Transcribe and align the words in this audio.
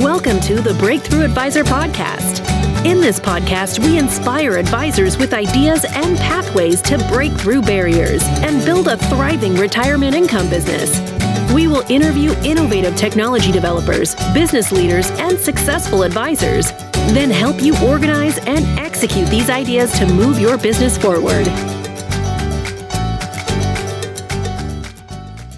Welcome 0.00 0.40
to 0.40 0.62
the 0.62 0.72
Breakthrough 0.78 1.22
Advisor 1.22 1.64
Podcast. 1.64 2.40
In 2.86 3.02
this 3.02 3.20
podcast, 3.20 3.78
we 3.78 3.98
inspire 3.98 4.56
advisors 4.56 5.18
with 5.18 5.34
ideas 5.34 5.84
and 5.84 6.16
pathways 6.16 6.80
to 6.82 6.96
break 7.12 7.30
through 7.32 7.60
barriers 7.60 8.22
and 8.24 8.64
build 8.64 8.88
a 8.88 8.96
thriving 8.96 9.54
retirement 9.54 10.14
income 10.14 10.48
business. 10.48 10.98
We 11.52 11.68
will 11.68 11.84
interview 11.90 12.32
innovative 12.42 12.96
technology 12.96 13.52
developers, 13.52 14.14
business 14.32 14.72
leaders, 14.72 15.10
and 15.10 15.38
successful 15.38 16.04
advisors, 16.04 16.72
then 17.12 17.30
help 17.30 17.60
you 17.60 17.76
organize 17.84 18.38
and 18.46 18.64
execute 18.78 19.28
these 19.28 19.50
ideas 19.50 19.92
to 19.98 20.06
move 20.06 20.40
your 20.40 20.56
business 20.56 20.96
forward. 20.96 21.46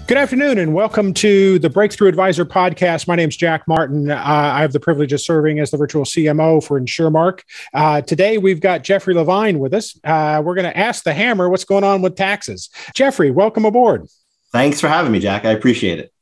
Good 0.07 0.19
afternoon 0.19 0.59
and 0.59 0.75
welcome 0.75 1.15
to 1.15 1.57
the 1.57 1.67
Breakthrough 1.67 2.09
Advisor 2.09 2.45
podcast. 2.45 3.07
My 3.07 3.15
name 3.15 3.29
is 3.29 3.35
Jack 3.35 3.67
Martin. 3.67 4.11
Uh, 4.11 4.21
I 4.23 4.61
have 4.61 4.71
the 4.71 4.79
privilege 4.79 5.11
of 5.13 5.19
serving 5.19 5.59
as 5.59 5.71
the 5.71 5.77
virtual 5.77 6.03
CMO 6.03 6.63
for 6.63 6.79
InsurMark. 6.79 7.39
Uh, 7.73 8.01
today 8.01 8.37
we've 8.37 8.59
got 8.59 8.83
Jeffrey 8.83 9.15
Levine 9.15 9.57
with 9.57 9.73
us. 9.73 9.99
Uh, 10.03 10.43
we're 10.45 10.53
going 10.53 10.71
to 10.71 10.77
ask 10.77 11.05
the 11.05 11.13
hammer 11.15 11.49
what's 11.49 11.65
going 11.65 11.83
on 11.83 12.03
with 12.03 12.15
taxes. 12.15 12.69
Jeffrey, 12.93 13.31
welcome 13.31 13.65
aboard. 13.65 14.05
Thanks 14.51 14.79
for 14.79 14.89
having 14.89 15.11
me, 15.11 15.17
Jack. 15.19 15.43
I 15.43 15.49
appreciate 15.49 15.97
it. 15.97 16.13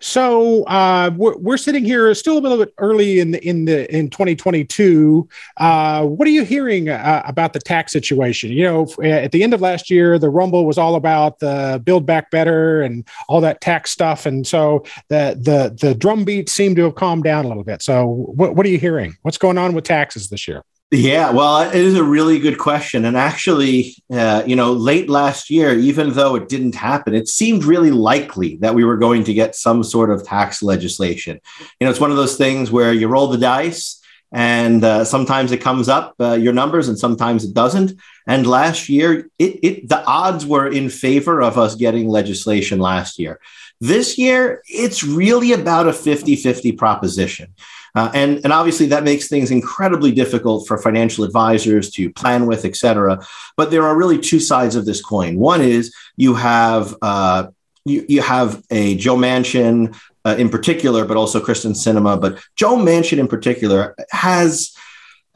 So 0.00 0.64
uh, 0.64 1.10
we're, 1.16 1.36
we're 1.36 1.56
sitting 1.56 1.84
here 1.84 2.12
still 2.14 2.38
a 2.38 2.40
little 2.40 2.58
bit 2.58 2.72
early 2.78 3.20
in 3.20 3.32
the, 3.32 3.46
in 3.46 3.64
the 3.64 3.94
in 3.94 4.10
2022. 4.10 5.28
Uh, 5.56 6.04
what 6.04 6.28
are 6.28 6.30
you 6.30 6.44
hearing 6.44 6.88
uh, 6.88 7.22
about 7.26 7.52
the 7.52 7.58
tax 7.58 7.92
situation? 7.92 8.50
You 8.50 8.64
know, 8.64 9.04
at 9.04 9.32
the 9.32 9.42
end 9.42 9.54
of 9.54 9.60
last 9.60 9.90
year, 9.90 10.18
the 10.18 10.30
rumble 10.30 10.66
was 10.66 10.78
all 10.78 10.94
about 10.94 11.40
the 11.40 11.80
Build 11.84 12.06
Back 12.06 12.30
Better 12.30 12.82
and 12.82 13.06
all 13.28 13.40
that 13.40 13.60
tax 13.60 13.90
stuff, 13.90 14.26
and 14.26 14.46
so 14.46 14.84
the 15.08 15.36
the 15.40 15.76
the 15.80 15.94
drumbeat 15.94 16.48
seemed 16.48 16.76
to 16.76 16.84
have 16.84 16.94
calmed 16.94 17.24
down 17.24 17.44
a 17.44 17.48
little 17.48 17.64
bit. 17.64 17.82
So 17.82 18.06
what 18.06 18.54
what 18.54 18.66
are 18.66 18.70
you 18.70 18.78
hearing? 18.78 19.16
What's 19.22 19.38
going 19.38 19.58
on 19.58 19.74
with 19.74 19.84
taxes 19.84 20.28
this 20.28 20.46
year? 20.46 20.62
Yeah, 20.90 21.32
well, 21.32 21.68
it 21.68 21.74
is 21.74 21.96
a 21.96 22.02
really 22.02 22.38
good 22.38 22.56
question. 22.56 23.04
And 23.04 23.14
actually, 23.14 23.94
uh, 24.10 24.42
you 24.46 24.56
know, 24.56 24.72
late 24.72 25.10
last 25.10 25.50
year, 25.50 25.78
even 25.78 26.14
though 26.14 26.34
it 26.34 26.48
didn't 26.48 26.74
happen, 26.74 27.14
it 27.14 27.28
seemed 27.28 27.64
really 27.64 27.90
likely 27.90 28.56
that 28.62 28.74
we 28.74 28.84
were 28.84 28.96
going 28.96 29.24
to 29.24 29.34
get 29.34 29.54
some 29.54 29.84
sort 29.84 30.10
of 30.10 30.24
tax 30.24 30.62
legislation. 30.62 31.40
You 31.78 31.84
know, 31.84 31.90
it's 31.90 32.00
one 32.00 32.10
of 32.10 32.16
those 32.16 32.38
things 32.38 32.70
where 32.70 32.94
you 32.94 33.06
roll 33.06 33.26
the 33.26 33.36
dice 33.36 34.00
and 34.32 34.82
uh, 34.82 35.04
sometimes 35.04 35.52
it 35.52 35.60
comes 35.60 35.90
up 35.90 36.14
uh, 36.20 36.32
your 36.32 36.54
numbers 36.54 36.88
and 36.88 36.98
sometimes 36.98 37.44
it 37.44 37.52
doesn't. 37.52 37.92
And 38.26 38.46
last 38.46 38.88
year, 38.88 39.28
it, 39.38 39.58
it 39.62 39.88
the 39.90 40.02
odds 40.06 40.46
were 40.46 40.68
in 40.68 40.88
favor 40.88 41.42
of 41.42 41.58
us 41.58 41.74
getting 41.74 42.08
legislation 42.08 42.78
last 42.78 43.18
year. 43.18 43.40
This 43.80 44.16
year, 44.16 44.62
it's 44.66 45.04
really 45.04 45.52
about 45.52 45.86
a 45.86 45.92
50 45.92 46.36
50 46.36 46.72
proposition. 46.72 47.54
Uh, 47.94 48.10
and, 48.14 48.40
and 48.44 48.52
obviously 48.52 48.86
that 48.86 49.04
makes 49.04 49.28
things 49.28 49.50
incredibly 49.50 50.12
difficult 50.12 50.66
for 50.68 50.78
financial 50.78 51.24
advisors 51.24 51.90
to 51.90 52.12
plan 52.12 52.46
with, 52.46 52.64
et 52.64 52.76
cetera. 52.76 53.18
But 53.56 53.70
there 53.70 53.86
are 53.86 53.96
really 53.96 54.18
two 54.18 54.40
sides 54.40 54.76
of 54.76 54.84
this 54.84 55.00
coin. 55.02 55.38
One 55.38 55.60
is 55.60 55.94
you 56.16 56.34
have 56.34 56.94
uh, 57.02 57.48
you, 57.84 58.04
you 58.08 58.22
have 58.22 58.62
a 58.70 58.96
Joe 58.96 59.16
Manchin 59.16 59.98
uh, 60.24 60.36
in 60.38 60.48
particular, 60.48 61.04
but 61.04 61.16
also 61.16 61.40
Kyrsten 61.40 61.72
Sinema. 61.72 62.20
But 62.20 62.38
Joe 62.56 62.76
Manchin 62.76 63.18
in 63.18 63.28
particular 63.28 63.96
has 64.10 64.74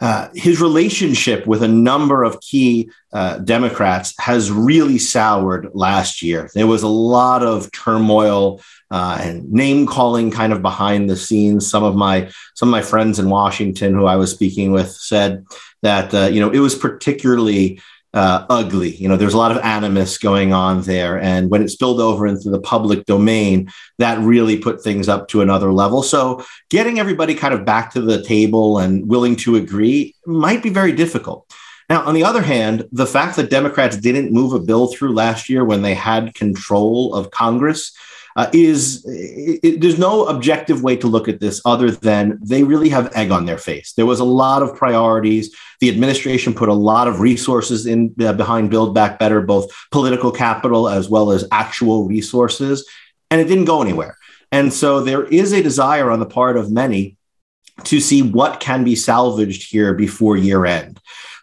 uh, 0.03 0.29
his 0.35 0.61
relationship 0.61 1.47
with 1.47 1.63
a 1.63 1.69
number 1.69 2.25
of 2.25 2.41
key 2.41 2.91
uh, 3.13 3.39
Democrats 3.39 4.13
has 4.19 4.51
really 4.51 4.99
soured 4.99 5.71
last 5.75 6.23
year. 6.23 6.51
There 6.55 6.67
was 6.67 6.83
a 6.83 6.89
lot 6.89 7.45
of 7.45 7.71
turmoil 7.71 8.61
uh, 8.91 9.19
and 9.21 9.49
name 9.53 9.87
calling 9.87 10.33
kind 10.33 10.53
of 10.53 10.61
behind 10.61 11.09
the 11.09 11.15
scenes. 11.15 11.71
Some 11.71 11.85
of 11.85 11.95
my 11.95 12.33
some 12.55 12.69
of 12.69 12.73
my 12.73 12.83
friends 12.83 13.21
in 13.21 13.31
Washington 13.31 13.95
who 13.95 14.07
I 14.07 14.17
was 14.17 14.33
speaking 14.33 14.73
with 14.73 14.91
said 14.91 15.47
that 15.83 16.13
uh, 16.13 16.27
you 16.33 16.41
know 16.41 16.51
it 16.51 16.59
was 16.59 16.75
particularly 16.75 17.81
uh, 18.15 18.47
ugly. 18.51 18.95
You 18.97 19.09
know, 19.09 19.17
there's 19.17 19.35
a 19.35 19.39
lot 19.39 19.53
of 19.53 19.59
animus 19.59 20.19
going 20.19 20.53
on 20.53 20.83
there. 20.83 21.19
And 21.19 21.51
when 21.51 21.63
it 21.63 21.71
spilled 21.71 22.01
over 22.01 22.27
into 22.27 22.51
the 22.51 22.61
public 22.61 23.07
domain, 23.07 23.71
that 23.99 24.19
really 24.19 24.59
put 24.59 24.83
things 24.83 25.09
up 25.09 25.29
to 25.29 25.41
another 25.41 25.73
level. 25.73 26.03
So 26.03 26.45
getting 26.69 26.99
everybody 26.99 27.35
kind 27.35 27.55
of 27.55 27.65
back 27.65 27.93
to 27.93 28.01
the 28.01 28.23
table 28.23 28.79
and 28.79 29.09
willing 29.09 29.37
to 29.37 29.57
agree 29.57 30.15
might 30.27 30.63
be 30.63 30.71
very 30.71 30.93
difficult. 30.93 31.51
Now, 31.89 32.05
on 32.05 32.15
the 32.15 32.25
other 32.25 32.43
hand, 32.43 32.89
the 32.93 33.07
fact 33.07 33.37
that 33.37 33.51
Democrats 33.51 33.97
didn't 33.97 34.33
move 34.33 34.53
a 34.53 34.61
bill 34.61 34.93
through 34.93 35.13
last 35.13 35.49
year 35.49 35.65
when 35.65 35.83
they 35.83 35.95
had 35.95 36.35
control 36.35 37.15
of 37.15 37.31
Congress 37.31 37.93
uh, 38.37 38.49
is 38.53 39.05
it, 39.07 39.61
it, 39.63 39.81
there's 39.81 39.99
no 39.99 40.27
objective 40.27 40.83
way 40.83 40.97
to 40.97 41.07
look 41.07 41.29
at 41.29 41.41
this 41.41 41.61
other 41.65 41.91
than 41.91 42.39
they 42.43 42.63
really 42.63 42.89
have 42.89 43.15
egg 43.15 43.31
on 43.31 43.47
their 43.47 43.59
face. 43.59 43.93
There 43.93 44.07
was 44.07 44.21
a 44.21 44.25
lot 44.25 44.63
of 44.63 44.77
priorities. 44.77 45.55
The 45.81 45.89
administration 45.89 46.55
put 46.55 46.69
a 46.69 46.75
lot 46.75 47.09
of 47.09 47.21
resources 47.21 47.87
in 47.87 48.15
uh, 48.21 48.33
behind 48.33 48.71
Build 48.71 48.95
Back 48.95 49.19
Better, 49.19 49.41
both 49.41 49.71
political 49.91 50.31
capital 50.31 50.89
as 50.89 51.09
well 51.09 51.33
as 51.33 51.47
actual 51.51 52.07
resources, 52.07 52.89
and 53.31 53.41
it 53.41 53.49
didn't 53.49 53.67
go 53.67 53.83
anywhere. 53.83 54.17
And 54.51 54.73
so 54.73 55.01
there 55.01 55.25
is 55.25 55.53
a 55.53 55.63
desire 55.63 56.11
on 56.11 56.21
the 56.21 56.27
part 56.27 56.57
of 56.57 56.71
many 56.71 57.17
to 57.85 58.01
see 58.01 58.23
what 58.23 58.61
can 58.61 58.85
be 58.85 58.95
salvaged 58.95 59.71
here 59.71 59.95
before 59.95 60.37
year 60.37 60.67
end. 60.67 61.01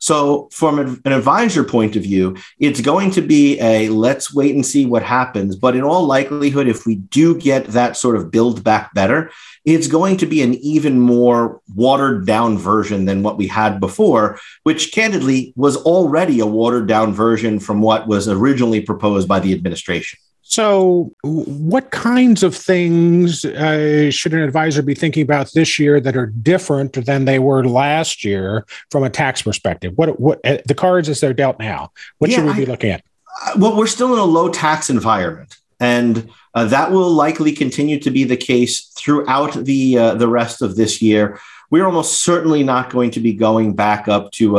So, 0.09 0.49
from 0.51 0.79
an 1.05 1.13
advisor 1.13 1.63
point 1.63 1.95
of 1.95 2.01
view, 2.01 2.35
it's 2.57 2.81
going 2.81 3.11
to 3.11 3.21
be 3.21 3.59
a 3.59 3.89
let's 3.89 4.33
wait 4.33 4.55
and 4.55 4.65
see 4.65 4.87
what 4.87 5.03
happens. 5.03 5.55
But 5.55 5.75
in 5.75 5.83
all 5.83 6.03
likelihood, 6.03 6.67
if 6.67 6.87
we 6.87 6.95
do 6.95 7.37
get 7.37 7.67
that 7.67 7.95
sort 7.95 8.15
of 8.15 8.31
build 8.31 8.63
back 8.63 8.91
better, 8.95 9.29
it's 9.65 9.85
going 9.85 10.17
to 10.17 10.25
be 10.25 10.41
an 10.41 10.55
even 10.55 10.99
more 10.99 11.61
watered 11.75 12.25
down 12.25 12.57
version 12.57 13.05
than 13.05 13.21
what 13.21 13.37
we 13.37 13.45
had 13.45 13.79
before, 13.79 14.39
which 14.63 14.91
candidly 14.93 15.53
was 15.55 15.77
already 15.77 16.39
a 16.39 16.47
watered 16.47 16.87
down 16.87 17.13
version 17.13 17.59
from 17.59 17.79
what 17.79 18.07
was 18.07 18.27
originally 18.27 18.81
proposed 18.81 19.27
by 19.27 19.39
the 19.39 19.53
administration. 19.53 20.17
So, 20.49 21.13
what 21.21 21.91
kinds 21.91 22.41
of 22.41 22.55
things 22.55 23.45
uh, 23.45 24.09
should 24.09 24.33
an 24.33 24.41
advisor 24.41 24.81
be 24.81 24.95
thinking 24.95 25.21
about 25.21 25.51
this 25.53 25.77
year 25.77 25.99
that 25.99 26.17
are 26.17 26.25
different 26.25 26.93
than 27.05 27.25
they 27.25 27.37
were 27.37 27.63
last 27.65 28.25
year 28.25 28.65
from 28.89 29.03
a 29.03 29.11
tax 29.11 29.43
perspective? 29.43 29.93
What 29.95 30.19
what 30.19 30.39
uh, 30.43 30.57
the 30.65 30.73
cards 30.73 31.07
as 31.07 31.19
they're 31.19 31.35
dealt 31.35 31.59
now? 31.59 31.91
What 32.17 32.31
yeah, 32.31 32.37
should 32.37 32.45
we 32.47 32.53
be 32.53 32.65
looking 32.65 32.89
at? 32.89 33.03
Well, 33.59 33.77
we're 33.77 33.85
still 33.85 34.11
in 34.11 34.17
a 34.17 34.25
low 34.25 34.49
tax 34.49 34.89
environment, 34.89 35.55
and 35.79 36.27
uh, 36.55 36.65
that 36.65 36.91
will 36.91 37.11
likely 37.11 37.51
continue 37.51 37.99
to 37.99 38.09
be 38.09 38.23
the 38.23 38.35
case 38.35 38.87
throughout 38.97 39.53
the 39.53 39.99
uh, 39.99 40.15
the 40.15 40.27
rest 40.27 40.63
of 40.63 40.77
this 40.77 40.99
year. 40.99 41.39
We're 41.69 41.85
almost 41.85 42.23
certainly 42.23 42.63
not 42.63 42.89
going 42.89 43.11
to 43.11 43.19
be 43.19 43.33
going 43.33 43.75
back 43.75 44.07
up 44.07 44.31
to 44.31 44.57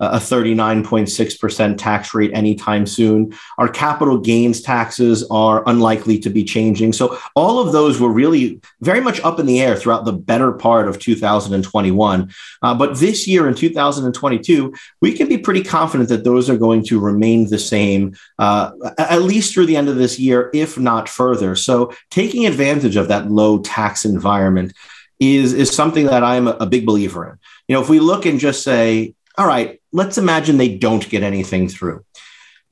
a 0.00 0.10
a 0.10 0.22
39.6% 0.22 1.78
tax 1.78 2.14
rate 2.14 2.30
anytime 2.34 2.86
soon. 2.86 3.32
Our 3.58 3.68
capital 3.68 4.18
gains 4.18 4.60
taxes 4.60 5.26
are 5.30 5.62
unlikely 5.66 6.18
to 6.20 6.30
be 6.30 6.42
changing. 6.42 6.92
So, 6.92 7.18
all 7.36 7.60
of 7.60 7.72
those 7.72 8.00
were 8.00 8.10
really 8.10 8.60
very 8.80 9.00
much 9.00 9.20
up 9.20 9.38
in 9.38 9.46
the 9.46 9.60
air 9.60 9.76
throughout 9.76 10.04
the 10.04 10.12
better 10.12 10.52
part 10.52 10.88
of 10.88 10.98
2021. 10.98 12.32
Uh, 12.62 12.74
but 12.74 12.98
this 12.98 13.28
year 13.28 13.46
in 13.46 13.54
2022, 13.54 14.74
we 15.00 15.12
can 15.12 15.28
be 15.28 15.38
pretty 15.38 15.62
confident 15.62 16.08
that 16.08 16.24
those 16.24 16.50
are 16.50 16.56
going 16.56 16.84
to 16.84 16.98
remain 16.98 17.48
the 17.48 17.58
same, 17.58 18.16
uh, 18.38 18.72
at 18.98 19.22
least 19.22 19.52
through 19.52 19.66
the 19.66 19.76
end 19.76 19.88
of 19.88 19.96
this 19.96 20.18
year, 20.18 20.50
if 20.54 20.78
not 20.78 21.08
further. 21.08 21.54
So, 21.54 21.92
taking 22.10 22.46
advantage 22.46 22.96
of 22.96 23.08
that 23.08 23.30
low 23.30 23.58
tax 23.60 24.04
environment 24.04 24.72
is, 25.20 25.52
is 25.52 25.70
something 25.70 26.06
that 26.06 26.24
I'm 26.24 26.48
a 26.48 26.66
big 26.66 26.86
believer 26.86 27.30
in. 27.30 27.38
You 27.68 27.74
know, 27.74 27.82
if 27.82 27.88
we 27.88 28.00
look 28.00 28.26
and 28.26 28.40
just 28.40 28.64
say, 28.64 29.14
all 29.40 29.46
right, 29.46 29.80
let's 29.90 30.18
imagine 30.18 30.58
they 30.58 30.76
don't 30.76 31.08
get 31.08 31.22
anything 31.22 31.66
through. 31.66 32.04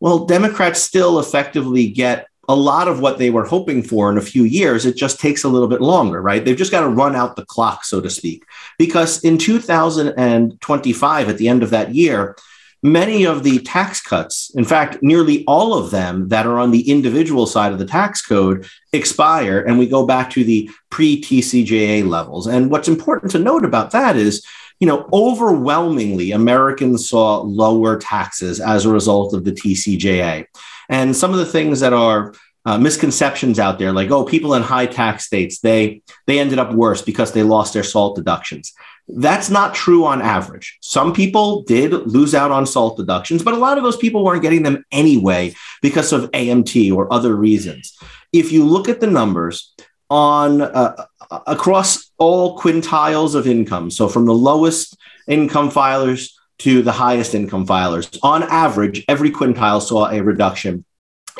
Well, 0.01 0.27
Democrats 0.27 0.83
still 0.83 1.19
effectively 1.19 1.89
get 1.89 2.27
a 2.47 2.55
lot 2.55 2.89
of 2.89 3.01
what 3.01 3.17
they 3.17 3.31
were 3.31 3.47
hoping 3.47 3.83
for 3.83 4.13
in 4.13 4.19
a 4.19 4.23
few 4.23 4.45
years. 4.45 4.85
It 4.85 4.95
just 4.95 5.19
takes 5.19 5.45
a 5.45 5.49
little 5.49 5.67
bit 5.67 5.81
longer, 5.81 6.21
right? 6.21 6.45
They've 6.45 6.55
just 6.55 6.71
got 6.71 6.83
to 6.83 6.89
run 6.91 7.17
out 7.17 7.37
the 7.37 7.47
clock, 7.47 7.85
so 7.85 8.03
to 8.03 8.11
speak. 8.11 8.45
Because 8.79 9.25
in 9.25 9.39
2025, 9.39 11.29
at 11.31 11.39
the 11.39 11.49
end 11.49 11.63
of 11.63 11.71
that 11.71 11.95
year, 11.95 12.37
many 12.83 13.25
of 13.25 13.45
the 13.45 13.61
tax 13.61 14.03
cuts, 14.03 14.51
in 14.55 14.67
fact, 14.67 14.99
nearly 15.03 15.47
all 15.47 15.73
of 15.73 15.91
them 15.91 16.29
that 16.29 16.45
are 16.45 16.59
on 16.59 16.71
the 16.71 16.91
individual 16.91 17.47
side 17.47 17.73
of 17.73 17.79
the 17.79 17.87
tax 17.87 18.21
code 18.21 18.67
expire, 18.93 19.61
and 19.61 19.79
we 19.79 19.87
go 19.87 20.05
back 20.05 20.29
to 20.33 20.45
the 20.45 20.69
pre 20.91 21.19
TCJA 21.19 22.07
levels. 22.07 22.47
And 22.47 22.71
what's 22.71 22.89
important 22.89 23.33
to 23.33 23.39
note 23.39 23.65
about 23.65 23.93
that 23.93 24.17
is 24.17 24.45
you 24.81 24.87
know, 24.87 25.09
overwhelmingly, 25.13 26.33
Americans 26.33 27.09
saw 27.09 27.39
lower 27.39 27.99
taxes 27.99 28.61
as 28.61 28.85
a 28.85 28.93
result 28.93 29.35
of 29.35 29.45
the 29.45 29.53
TCJA. 29.53 30.47
And 30.89 31.17
some 31.17 31.33
of 31.33 31.39
the 31.39 31.47
things 31.47 31.81
that 31.81 31.93
are 31.93 32.33
uh, 32.65 32.79
misconceptions 32.79 33.59
out 33.59 33.79
there, 33.79 33.93
like 33.93 34.11
oh, 34.11 34.25
people 34.25 34.55
in 34.55 34.63
high 34.63 34.87
tax 34.87 35.25
states 35.25 35.61
they 35.61 36.03
they 36.27 36.39
ended 36.39 36.59
up 36.59 36.73
worse 36.73 37.03
because 37.03 37.33
they 37.33 37.43
lost 37.43 37.73
their 37.73 37.83
SALT 37.83 38.17
deductions. 38.17 38.75
That's 39.09 39.49
not 39.49 39.75
true 39.75 40.05
on 40.05 40.21
average. 40.21 40.77
Some 40.83 41.15
people 41.15 41.63
did 41.63 41.93
lose 41.93 42.35
out 42.35 42.51
on 42.51 42.67
SALT 42.67 42.99
deductions, 42.99 43.43
but 43.43 43.55
a 43.55 43.59
lot 43.59 43.79
of 43.79 43.85
those 43.85 43.97
people 43.97 44.23
weren't 44.23 44.43
getting 44.43 44.65
them 44.65 44.85
anyway 44.93 45.55
because 45.81 46.13
of 46.13 46.31
AMT 46.33 46.95
or 46.95 47.11
other 47.11 47.35
reasons. 47.35 47.97
If 48.35 48.53
you 48.53 48.65
look 48.65 48.89
at 48.89 49.01
the 49.01 49.07
numbers 49.07 49.75
on 50.11 50.61
uh, 50.61 51.07
across 51.47 52.08
all 52.19 52.59
quintiles 52.59 53.35
of 53.35 53.47
income. 53.47 53.91
So 53.91 54.09
from 54.09 54.27
the 54.27 54.35
lowest 54.35 54.97
income 55.27 55.71
filers 55.71 56.33
to 56.59 56.83
the 56.83 56.93
highest 56.93 57.35
income 57.35 57.67
filers. 57.67 58.19
On 58.23 58.43
average, 58.43 59.05
every 59.09 59.31
quintile 59.31 59.81
saw 59.81 60.11
a 60.11 60.21
reduction 60.21 60.85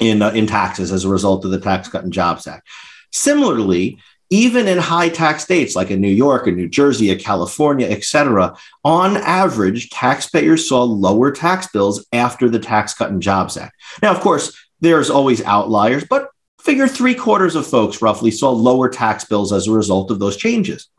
in, 0.01 0.23
uh, 0.23 0.31
in 0.31 0.47
taxes 0.47 0.93
as 0.93 1.05
a 1.05 1.09
result 1.09 1.45
of 1.45 1.51
the 1.51 1.61
Tax 1.61 1.89
Cut 1.89 2.05
and 2.05 2.13
Jobs 2.13 2.47
Act. 2.47 2.69
Similarly, 3.13 3.99
even 4.31 4.69
in 4.69 4.79
high 4.79 5.09
tax 5.09 5.43
states 5.43 5.75
like 5.75 5.91
in 5.91 6.01
New 6.01 6.09
York 6.09 6.47
and 6.47 6.57
New 6.57 6.69
Jersey, 6.69 7.11
or 7.11 7.19
California, 7.19 7.89
et 7.89 8.05
cetera, 8.05 8.55
on 8.85 9.17
average, 9.17 9.91
taxpayers 9.91 10.69
saw 10.69 10.85
lower 10.85 11.33
tax 11.33 11.67
bills 11.73 12.07
after 12.13 12.49
the 12.49 12.59
Tax 12.59 12.95
Cut 12.95 13.11
and 13.11 13.23
Jobs 13.23 13.57
Act. 13.57 13.75
Now, 14.03 14.13
of 14.13 14.21
course, 14.21 14.57
there's 14.81 15.11
always 15.11 15.43
outliers, 15.43 16.05
but 16.05 16.29
figure 16.69 16.87
three 16.87 17.15
quarters 17.15 17.55
of 17.55 17.67
folks 17.67 18.03
roughly 18.03 18.31
saw 18.31 18.51
lower 18.51 18.91
tax 18.91 19.25
bills 19.25 19.55
as 19.55 19.67
a 19.67 19.73
result 19.73 20.11
of 20.11 20.19
those 20.19 20.37
changes. 20.37 20.91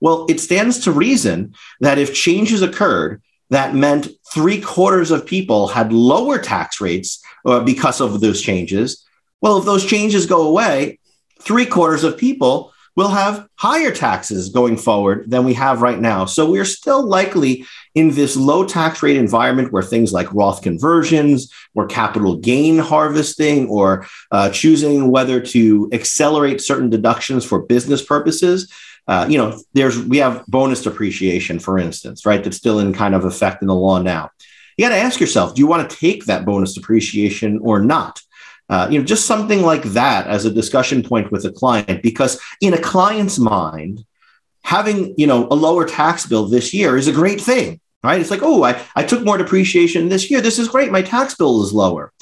Well, 0.00 0.24
it 0.26 0.40
stands 0.40 0.78
to 0.84 0.90
reason 0.90 1.54
that 1.80 1.98
if 1.98 2.14
changes 2.14 2.62
occurred, 2.62 3.20
that 3.50 3.74
meant 3.74 4.08
three 4.32 4.58
quarters 4.58 5.10
of 5.10 5.26
people 5.26 5.68
had 5.68 5.92
lower 5.92 6.38
tax 6.38 6.80
rates 6.80 7.22
uh, 7.44 7.60
because 7.60 8.00
of 8.00 8.22
those 8.22 8.40
changes. 8.40 9.04
Well, 9.42 9.58
if 9.58 9.66
those 9.66 9.84
changes 9.84 10.24
go 10.24 10.48
away, 10.48 10.98
three 11.42 11.66
quarters 11.66 12.04
of 12.04 12.16
people 12.16 12.72
will 12.98 13.08
have 13.10 13.46
higher 13.54 13.92
taxes 13.92 14.48
going 14.48 14.76
forward 14.76 15.30
than 15.30 15.44
we 15.44 15.54
have 15.54 15.82
right 15.82 16.00
now. 16.00 16.24
So 16.24 16.50
we're 16.50 16.64
still 16.64 17.00
likely 17.06 17.64
in 17.94 18.10
this 18.10 18.36
low 18.36 18.66
tax 18.66 19.04
rate 19.04 19.16
environment 19.16 19.72
where 19.72 19.84
things 19.84 20.12
like 20.12 20.34
Roth 20.34 20.62
conversions 20.62 21.48
or 21.76 21.86
capital 21.86 22.34
gain 22.34 22.76
harvesting 22.76 23.68
or 23.68 24.04
uh, 24.32 24.50
choosing 24.50 25.12
whether 25.12 25.40
to 25.40 25.88
accelerate 25.92 26.60
certain 26.60 26.90
deductions 26.90 27.44
for 27.44 27.62
business 27.62 28.04
purposes. 28.04 28.68
Uh, 29.06 29.28
you 29.30 29.38
know, 29.38 29.56
there's 29.74 29.96
we 30.02 30.16
have 30.16 30.44
bonus 30.48 30.82
depreciation, 30.82 31.60
for 31.60 31.78
instance, 31.78 32.26
right? 32.26 32.42
That's 32.42 32.56
still 32.56 32.80
in 32.80 32.92
kind 32.92 33.14
of 33.14 33.24
effect 33.24 33.62
in 33.62 33.68
the 33.68 33.76
law 33.76 34.02
now. 34.02 34.30
You 34.76 34.84
got 34.84 34.88
to 34.88 35.00
ask 35.00 35.20
yourself, 35.20 35.54
do 35.54 35.60
you 35.60 35.68
want 35.68 35.88
to 35.88 35.96
take 35.96 36.24
that 36.24 36.44
bonus 36.44 36.74
depreciation 36.74 37.60
or 37.62 37.78
not? 37.78 38.20
Uh, 38.68 38.86
you 38.90 38.98
know, 38.98 39.04
just 39.04 39.26
something 39.26 39.62
like 39.62 39.82
that 39.82 40.26
as 40.26 40.44
a 40.44 40.50
discussion 40.50 41.02
point 41.02 41.32
with 41.32 41.44
a 41.44 41.52
client, 41.52 42.02
because 42.02 42.40
in 42.60 42.74
a 42.74 42.80
client's 42.80 43.38
mind, 43.38 44.04
having 44.62 45.14
you 45.16 45.26
know 45.26 45.48
a 45.50 45.54
lower 45.54 45.86
tax 45.86 46.26
bill 46.26 46.46
this 46.46 46.74
year 46.74 46.96
is 46.96 47.08
a 47.08 47.12
great 47.12 47.40
thing, 47.40 47.80
right? 48.02 48.20
It's 48.20 48.30
like, 48.30 48.42
oh, 48.42 48.64
I, 48.64 48.80
I 48.94 49.04
took 49.04 49.24
more 49.24 49.38
depreciation 49.38 50.08
this 50.08 50.30
year. 50.30 50.40
This 50.40 50.58
is 50.58 50.68
great. 50.68 50.92
My 50.92 51.02
tax 51.02 51.34
bill 51.34 51.62
is 51.62 51.72
lower. 51.72 52.12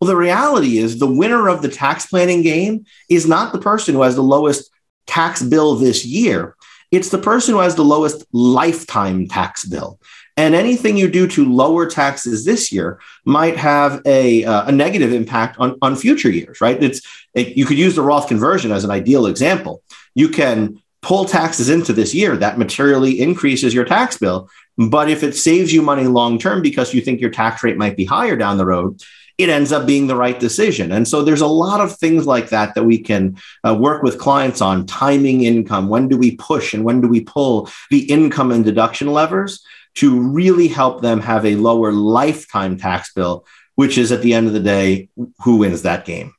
Well, 0.00 0.08
the 0.08 0.16
reality 0.16 0.78
is 0.78 0.98
the 0.98 1.10
winner 1.10 1.48
of 1.48 1.62
the 1.62 1.68
tax 1.68 2.06
planning 2.06 2.42
game 2.42 2.84
is 3.08 3.26
not 3.26 3.52
the 3.52 3.60
person 3.60 3.94
who 3.94 4.02
has 4.02 4.16
the 4.16 4.22
lowest 4.22 4.70
tax 5.06 5.42
bill 5.42 5.76
this 5.76 6.04
year. 6.04 6.56
It's 6.90 7.08
the 7.08 7.18
person 7.18 7.54
who 7.54 7.60
has 7.60 7.74
the 7.74 7.84
lowest 7.84 8.24
lifetime 8.32 9.26
tax 9.26 9.64
bill. 9.64 9.98
And 10.36 10.54
anything 10.54 10.96
you 10.96 11.08
do 11.08 11.28
to 11.28 11.44
lower 11.44 11.86
taxes 11.86 12.44
this 12.44 12.72
year 12.72 12.98
might 13.24 13.56
have 13.56 14.02
a, 14.04 14.44
uh, 14.44 14.66
a 14.66 14.72
negative 14.72 15.12
impact 15.12 15.58
on, 15.58 15.76
on 15.80 15.94
future 15.94 16.30
years, 16.30 16.60
right? 16.60 16.82
It's 16.82 17.02
it, 17.34 17.56
you 17.56 17.64
could 17.64 17.78
use 17.78 17.94
the 17.94 18.02
Roth 18.02 18.26
conversion 18.26 18.72
as 18.72 18.82
an 18.82 18.90
ideal 18.90 19.26
example. 19.26 19.82
You 20.14 20.28
can 20.28 20.82
pull 21.02 21.24
taxes 21.24 21.68
into 21.68 21.92
this 21.92 22.14
year 22.14 22.36
that 22.36 22.58
materially 22.58 23.20
increases 23.20 23.74
your 23.74 23.84
tax 23.84 24.16
bill. 24.16 24.48
But 24.76 25.08
if 25.08 25.22
it 25.22 25.36
saves 25.36 25.72
you 25.72 25.82
money 25.82 26.06
long 26.06 26.38
term 26.38 26.62
because 26.62 26.94
you 26.94 27.00
think 27.00 27.20
your 27.20 27.30
tax 27.30 27.62
rate 27.62 27.76
might 27.76 27.96
be 27.96 28.04
higher 28.04 28.36
down 28.36 28.58
the 28.58 28.66
road, 28.66 29.00
it 29.36 29.48
ends 29.48 29.72
up 29.72 29.86
being 29.86 30.06
the 30.06 30.16
right 30.16 30.38
decision. 30.38 30.92
And 30.92 31.06
so 31.06 31.22
there's 31.22 31.40
a 31.40 31.46
lot 31.46 31.80
of 31.80 31.96
things 31.96 32.26
like 32.26 32.50
that 32.50 32.74
that 32.74 32.84
we 32.84 32.98
can 32.98 33.36
uh, 33.66 33.74
work 33.74 34.02
with 34.02 34.18
clients 34.18 34.60
on 34.60 34.86
timing 34.86 35.42
income. 35.42 35.88
When 35.88 36.08
do 36.08 36.16
we 36.16 36.36
push 36.36 36.72
and 36.72 36.84
when 36.84 37.00
do 37.00 37.08
we 37.08 37.20
pull 37.20 37.68
the 37.90 38.10
income 38.10 38.52
and 38.52 38.64
deduction 38.64 39.12
levers 39.12 39.64
to 39.96 40.20
really 40.20 40.68
help 40.68 41.02
them 41.02 41.20
have 41.20 41.46
a 41.46 41.56
lower 41.56 41.92
lifetime 41.92 42.76
tax 42.76 43.12
bill, 43.12 43.46
which 43.74 43.96
is 43.98 44.12
at 44.12 44.22
the 44.22 44.34
end 44.34 44.46
of 44.46 44.52
the 44.52 44.60
day, 44.60 45.08
who 45.44 45.56
wins 45.56 45.82
that 45.82 46.04
game? 46.04 46.32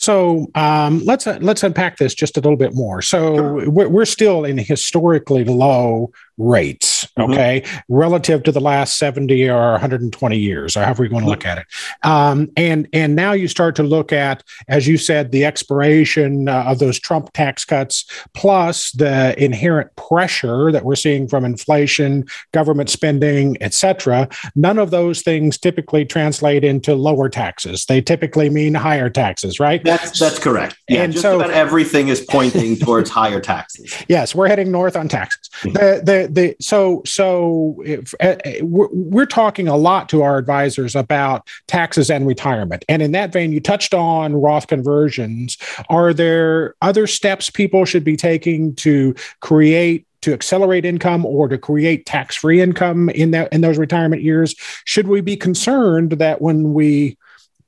So 0.00 0.50
um, 0.54 1.02
let's 1.04 1.26
uh, 1.26 1.38
let's 1.42 1.62
unpack 1.62 1.98
this 1.98 2.14
just 2.14 2.38
a 2.38 2.40
little 2.40 2.56
bit 2.56 2.74
more. 2.74 3.02
So 3.02 3.36
sure. 3.36 3.70
we're, 3.70 3.88
we're 3.88 4.04
still 4.06 4.46
in 4.46 4.56
historically 4.56 5.44
low 5.44 6.10
rates, 6.38 6.89
mm-hmm. 7.04 7.32
okay, 7.32 7.62
mm-hmm. 7.62 7.94
relative 7.94 8.42
to 8.44 8.52
the 8.52 8.60
last 8.60 8.98
70 8.98 9.48
or 9.48 9.72
120 9.72 10.38
years, 10.38 10.76
or 10.76 10.84
however 10.84 11.04
you 11.04 11.10
want 11.10 11.24
to 11.24 11.30
look 11.30 11.44
at 11.44 11.58
it. 11.58 11.66
Um, 12.02 12.50
and 12.56 12.88
and 12.92 13.14
now 13.14 13.32
you 13.32 13.48
start 13.48 13.76
to 13.76 13.82
look 13.82 14.12
at, 14.12 14.42
as 14.68 14.86
you 14.86 14.96
said, 14.96 15.32
the 15.32 15.44
expiration 15.44 16.48
uh, 16.48 16.64
of 16.64 16.78
those 16.78 16.98
Trump 16.98 17.32
tax 17.32 17.64
cuts, 17.64 18.04
plus 18.34 18.92
the 18.92 19.40
inherent 19.42 19.94
pressure 19.96 20.72
that 20.72 20.84
we're 20.84 20.96
seeing 20.96 21.28
from 21.28 21.44
inflation, 21.44 22.24
government 22.52 22.90
spending, 22.90 23.56
etc. 23.60 24.28
None 24.54 24.78
of 24.78 24.90
those 24.90 25.22
things 25.22 25.58
typically 25.58 26.04
translate 26.04 26.64
into 26.64 26.94
lower 26.94 27.28
taxes. 27.28 27.84
They 27.84 28.00
typically 28.00 28.50
mean 28.50 28.74
higher 28.74 29.10
taxes, 29.10 29.60
right? 29.60 29.82
That's 29.84 30.18
that's 30.18 30.38
correct. 30.38 30.76
Yeah, 30.88 31.02
and 31.02 31.12
just 31.12 31.22
so, 31.22 31.36
about 31.36 31.50
everything 31.50 32.08
is 32.08 32.20
pointing 32.20 32.76
towards 32.76 33.10
higher 33.10 33.40
taxes. 33.40 33.96
Yes, 34.08 34.34
we're 34.34 34.48
heading 34.48 34.72
north 34.72 34.96
on 34.96 35.08
taxes. 35.08 35.48
Mm-hmm. 35.60 35.72
The, 35.72 36.02
the 36.04 36.28
the 36.32 36.56
so 36.60 36.89
so 37.06 37.82
if, 37.84 38.14
uh, 38.20 38.36
we're, 38.62 38.88
we're 38.92 39.26
talking 39.26 39.68
a 39.68 39.76
lot 39.76 40.08
to 40.10 40.22
our 40.22 40.38
advisors 40.38 40.94
about 40.94 41.48
taxes 41.66 42.10
and 42.10 42.26
retirement, 42.26 42.84
and 42.88 43.02
in 43.02 43.12
that 43.12 43.32
vein, 43.32 43.52
you 43.52 43.60
touched 43.60 43.94
on 43.94 44.34
Roth 44.34 44.66
conversions. 44.66 45.56
Are 45.88 46.12
there 46.12 46.74
other 46.82 47.06
steps 47.06 47.50
people 47.50 47.84
should 47.84 48.04
be 48.04 48.16
taking 48.16 48.74
to 48.76 49.14
create 49.40 50.06
to 50.22 50.32
accelerate 50.32 50.84
income 50.84 51.24
or 51.24 51.48
to 51.48 51.56
create 51.56 52.04
tax-free 52.06 52.60
income 52.60 53.08
in 53.10 53.30
that 53.30 53.52
in 53.52 53.62
those 53.62 53.78
retirement 53.78 54.22
years 54.22 54.54
should 54.84 55.08
we 55.08 55.20
be 55.20 55.36
concerned 55.36 56.12
that 56.12 56.42
when 56.42 56.74
we 56.74 57.16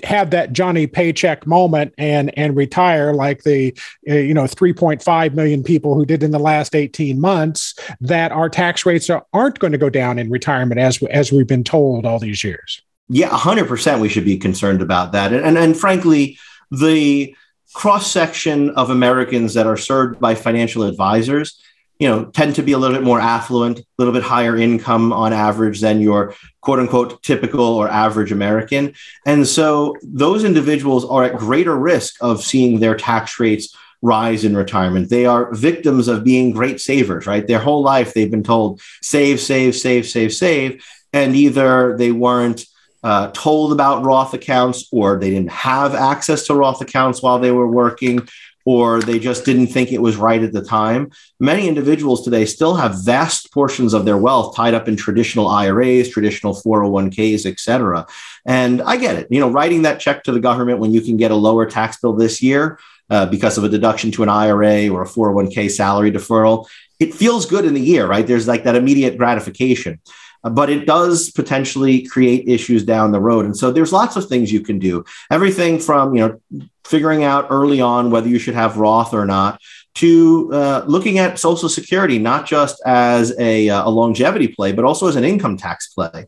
have 0.04 0.30
that 0.30 0.52
Johnny 0.52 0.86
Paycheck 0.86 1.46
moment 1.46 1.94
and 1.98 2.36
and 2.38 2.56
retire 2.56 3.14
like 3.14 3.42
the 3.42 3.76
uh, 4.08 4.14
you 4.14 4.34
know 4.34 4.44
3.5 4.44 5.34
million 5.34 5.62
people 5.62 5.94
who 5.94 6.04
did 6.04 6.22
in 6.22 6.30
the 6.30 6.38
last 6.38 6.74
18 6.74 7.20
months 7.20 7.74
that 8.00 8.32
our 8.32 8.48
tax 8.48 8.84
rates 8.84 9.08
are, 9.10 9.24
aren't 9.32 9.58
going 9.58 9.72
to 9.72 9.78
go 9.78 9.90
down 9.90 10.18
in 10.18 10.30
retirement 10.30 10.80
as 10.80 11.02
as 11.04 11.32
we've 11.32 11.46
been 11.46 11.64
told 11.64 12.06
all 12.06 12.18
these 12.18 12.42
years. 12.42 12.82
Yeah, 13.08 13.28
100% 13.28 14.00
we 14.00 14.08
should 14.08 14.24
be 14.24 14.38
concerned 14.38 14.80
about 14.80 15.12
that. 15.12 15.32
And 15.32 15.44
and, 15.44 15.58
and 15.58 15.76
frankly, 15.76 16.38
the 16.70 17.34
cross 17.74 18.10
section 18.10 18.70
of 18.70 18.90
Americans 18.90 19.54
that 19.54 19.66
are 19.66 19.76
served 19.76 20.20
by 20.20 20.34
financial 20.34 20.82
advisors 20.82 21.60
you 22.02 22.08
know 22.08 22.24
tend 22.24 22.56
to 22.56 22.64
be 22.64 22.72
a 22.72 22.78
little 22.78 22.96
bit 22.96 23.04
more 23.04 23.20
affluent 23.20 23.78
a 23.78 23.84
little 23.96 24.12
bit 24.12 24.24
higher 24.24 24.56
income 24.56 25.12
on 25.12 25.32
average 25.32 25.78
than 25.78 26.00
your 26.00 26.34
quote 26.60 26.80
unquote 26.80 27.22
typical 27.22 27.64
or 27.64 27.88
average 27.88 28.32
american. 28.32 28.92
And 29.24 29.46
so 29.46 29.94
those 30.02 30.42
individuals 30.42 31.04
are 31.04 31.22
at 31.22 31.38
greater 31.38 31.76
risk 31.76 32.16
of 32.20 32.42
seeing 32.42 32.80
their 32.80 32.96
tax 32.96 33.38
rates 33.38 33.76
rise 34.04 34.44
in 34.44 34.56
retirement. 34.56 35.10
They 35.10 35.26
are 35.26 35.54
victims 35.54 36.08
of 36.08 36.24
being 36.24 36.50
great 36.50 36.80
savers 36.80 37.28
right? 37.28 37.46
Their 37.46 37.60
whole 37.60 37.84
life 37.84 38.14
they've 38.14 38.36
been 38.36 38.42
told 38.42 38.80
save 39.00 39.40
save 39.40 39.76
save 39.76 40.04
save 40.08 40.34
save 40.34 40.84
and 41.12 41.36
either 41.36 41.96
they 41.96 42.10
weren't 42.10 42.66
uh, 43.04 43.30
told 43.32 43.72
about 43.72 44.04
Roth 44.04 44.34
accounts 44.34 44.88
or 44.90 45.18
they 45.18 45.30
didn't 45.30 45.52
have 45.52 45.94
access 45.94 46.46
to 46.46 46.54
Roth 46.54 46.80
accounts 46.80 47.22
while 47.22 47.38
they 47.38 47.52
were 47.52 47.68
working 47.68 48.28
or 48.64 49.00
they 49.00 49.18
just 49.18 49.44
didn't 49.44 49.68
think 49.68 49.92
it 49.92 50.02
was 50.02 50.16
right 50.16 50.42
at 50.42 50.52
the 50.52 50.62
time. 50.62 51.10
Many 51.40 51.68
individuals 51.68 52.24
today 52.24 52.44
still 52.44 52.74
have 52.74 53.04
vast 53.04 53.52
portions 53.52 53.94
of 53.94 54.04
their 54.04 54.16
wealth 54.16 54.56
tied 54.56 54.74
up 54.74 54.88
in 54.88 54.96
traditional 54.96 55.48
IRAs, 55.48 56.08
traditional 56.08 56.54
401ks, 56.54 57.46
et 57.46 57.58
cetera. 57.58 58.06
And 58.44 58.82
I 58.82 58.96
get 58.96 59.16
it. 59.16 59.28
You 59.30 59.40
know, 59.40 59.50
writing 59.50 59.82
that 59.82 60.00
check 60.00 60.24
to 60.24 60.32
the 60.32 60.40
government 60.40 60.78
when 60.78 60.92
you 60.92 61.00
can 61.00 61.16
get 61.16 61.30
a 61.30 61.36
lower 61.36 61.66
tax 61.66 61.98
bill 61.98 62.14
this 62.14 62.42
year 62.42 62.78
uh, 63.10 63.26
because 63.26 63.58
of 63.58 63.64
a 63.64 63.68
deduction 63.68 64.10
to 64.12 64.22
an 64.22 64.28
IRA 64.28 64.88
or 64.88 65.02
a 65.02 65.08
401k 65.08 65.70
salary 65.70 66.12
deferral, 66.12 66.68
it 67.00 67.14
feels 67.14 67.46
good 67.46 67.64
in 67.64 67.74
the 67.74 67.80
year, 67.80 68.06
right? 68.06 68.26
There's 68.26 68.46
like 68.46 68.64
that 68.64 68.76
immediate 68.76 69.18
gratification 69.18 70.00
but 70.42 70.70
it 70.70 70.86
does 70.86 71.30
potentially 71.30 72.02
create 72.06 72.48
issues 72.48 72.84
down 72.84 73.12
the 73.12 73.20
road. 73.20 73.44
And 73.44 73.56
so 73.56 73.70
there's 73.70 73.92
lots 73.92 74.16
of 74.16 74.26
things 74.26 74.52
you 74.52 74.60
can 74.60 74.78
do. 74.78 75.04
Everything 75.30 75.78
from, 75.78 76.14
you 76.14 76.26
know, 76.26 76.66
figuring 76.84 77.24
out 77.24 77.46
early 77.50 77.80
on 77.80 78.10
whether 78.10 78.28
you 78.28 78.38
should 78.38 78.54
have 78.54 78.76
Roth 78.76 79.14
or 79.14 79.24
not 79.24 79.60
to 79.94 80.50
uh, 80.52 80.84
looking 80.86 81.18
at 81.18 81.38
Social 81.38 81.68
Security, 81.68 82.18
not 82.18 82.46
just 82.46 82.82
as 82.84 83.38
a, 83.38 83.68
uh, 83.68 83.88
a 83.88 83.90
longevity 83.90 84.48
play, 84.48 84.72
but 84.72 84.84
also 84.84 85.06
as 85.06 85.16
an 85.16 85.24
income 85.24 85.56
tax 85.56 85.92
play. 85.92 86.26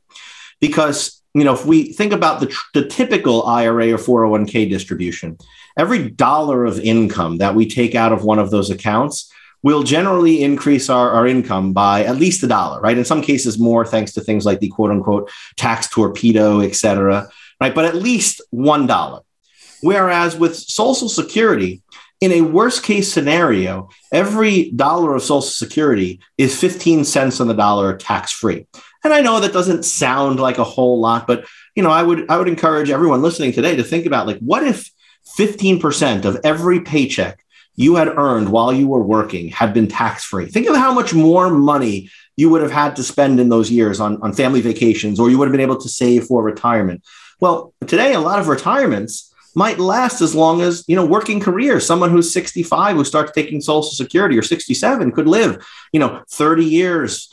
Because 0.60 1.22
you 1.34 1.42
know, 1.42 1.52
if 1.52 1.66
we 1.66 1.92
think 1.92 2.12
about 2.12 2.40
the, 2.40 2.56
the 2.74 2.86
typical 2.86 3.42
IRA 3.44 3.92
or 3.92 3.98
401k 3.98 4.70
distribution, 4.70 5.36
every 5.76 6.08
dollar 6.08 6.64
of 6.64 6.78
income 6.78 7.38
that 7.38 7.56
we 7.56 7.66
take 7.66 7.96
out 7.96 8.12
of 8.12 8.24
one 8.24 8.38
of 8.38 8.52
those 8.52 8.70
accounts 8.70 9.32
will 9.64 9.82
generally 9.82 10.42
increase 10.42 10.90
our, 10.90 11.10
our 11.10 11.26
income 11.26 11.72
by 11.72 12.04
at 12.04 12.16
least 12.16 12.42
a 12.42 12.46
dollar, 12.46 12.80
right? 12.82 12.98
In 12.98 13.04
some 13.04 13.22
cases, 13.22 13.58
more 13.58 13.84
thanks 13.86 14.12
to 14.12 14.20
things 14.20 14.44
like 14.44 14.60
the 14.60 14.68
quote 14.68 14.90
unquote 14.90 15.30
tax 15.56 15.88
torpedo, 15.88 16.60
et 16.60 16.76
cetera, 16.76 17.28
right? 17.60 17.74
But 17.74 17.86
at 17.86 17.94
least 17.94 18.42
one 18.50 18.86
dollar. 18.86 19.22
Whereas 19.80 20.36
with 20.36 20.54
Social 20.54 21.08
Security, 21.08 21.82
in 22.20 22.30
a 22.32 22.42
worst 22.42 22.82
case 22.82 23.10
scenario, 23.10 23.88
every 24.12 24.70
dollar 24.70 25.14
of 25.14 25.22
Social 25.22 25.40
Security 25.40 26.20
is 26.36 26.58
15 26.58 27.04
cents 27.04 27.40
on 27.40 27.48
the 27.48 27.54
dollar 27.54 27.96
tax 27.96 28.32
free. 28.32 28.66
And 29.02 29.14
I 29.14 29.22
know 29.22 29.40
that 29.40 29.52
doesn't 29.52 29.84
sound 29.84 30.40
like 30.40 30.58
a 30.58 30.64
whole 30.64 31.00
lot, 31.00 31.26
but 31.26 31.46
you 31.74 31.82
know, 31.82 31.90
I 31.90 32.02
would 32.02 32.30
I 32.30 32.36
would 32.36 32.48
encourage 32.48 32.90
everyone 32.90 33.22
listening 33.22 33.52
today 33.52 33.76
to 33.76 33.82
think 33.82 34.04
about 34.04 34.26
like 34.26 34.38
what 34.40 34.62
if 34.62 34.90
15% 35.38 36.26
of 36.26 36.38
every 36.44 36.80
paycheck 36.80 37.43
you 37.76 37.96
had 37.96 38.08
earned 38.08 38.50
while 38.50 38.72
you 38.72 38.88
were 38.88 39.02
working 39.02 39.48
had 39.48 39.74
been 39.74 39.88
tax 39.88 40.24
free. 40.24 40.46
Think 40.46 40.68
of 40.68 40.76
how 40.76 40.92
much 40.92 41.12
more 41.12 41.50
money 41.50 42.10
you 42.36 42.50
would 42.50 42.62
have 42.62 42.70
had 42.70 42.96
to 42.96 43.02
spend 43.02 43.40
in 43.40 43.48
those 43.48 43.70
years 43.70 44.00
on, 44.00 44.20
on 44.22 44.32
family 44.32 44.60
vacations, 44.60 45.18
or 45.18 45.30
you 45.30 45.38
would 45.38 45.46
have 45.46 45.52
been 45.52 45.60
able 45.60 45.80
to 45.80 45.88
save 45.88 46.24
for 46.24 46.42
retirement. 46.42 47.02
Well, 47.40 47.72
today, 47.86 48.14
a 48.14 48.20
lot 48.20 48.38
of 48.38 48.48
retirements 48.48 49.32
might 49.54 49.78
last 49.78 50.20
as 50.20 50.34
long 50.34 50.60
as, 50.60 50.84
you 50.88 50.96
know, 50.96 51.06
working 51.06 51.40
careers. 51.40 51.86
Someone 51.86 52.10
who's 52.10 52.32
65 52.32 52.96
who 52.96 53.04
starts 53.04 53.32
taking 53.32 53.60
Social 53.60 53.90
Security 53.90 54.36
or 54.36 54.42
67 54.42 55.12
could 55.12 55.28
live, 55.28 55.64
you 55.92 56.00
know, 56.00 56.22
30 56.30 56.64
years. 56.64 57.32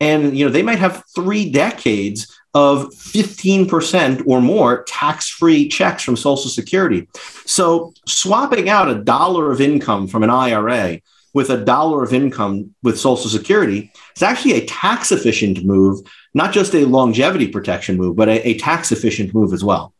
And, 0.00 0.36
you 0.36 0.44
know, 0.44 0.50
they 0.50 0.62
might 0.62 0.78
have 0.78 1.02
three 1.14 1.50
decades 1.50 2.37
of 2.54 2.86
15% 2.94 4.22
or 4.26 4.40
more 4.40 4.82
tax 4.84 5.28
free 5.28 5.68
checks 5.68 6.02
from 6.02 6.16
Social 6.16 6.50
Security. 6.50 7.08
So 7.44 7.92
swapping 8.06 8.68
out 8.68 8.90
a 8.90 9.02
dollar 9.02 9.52
of 9.52 9.60
income 9.60 10.08
from 10.08 10.22
an 10.22 10.30
IRA 10.30 11.00
with 11.34 11.50
a 11.50 11.64
dollar 11.64 12.02
of 12.02 12.14
income 12.14 12.74
with 12.82 12.98
Social 12.98 13.30
Security 13.30 13.92
is 14.16 14.22
actually 14.22 14.54
a 14.54 14.66
tax 14.66 15.12
efficient 15.12 15.64
move, 15.64 16.00
not 16.34 16.52
just 16.52 16.74
a 16.74 16.86
longevity 16.86 17.48
protection 17.48 17.96
move, 17.96 18.16
but 18.16 18.28
a, 18.28 18.48
a 18.48 18.58
tax 18.58 18.92
efficient 18.92 19.34
move 19.34 19.52
as 19.52 19.62
well. 19.62 19.92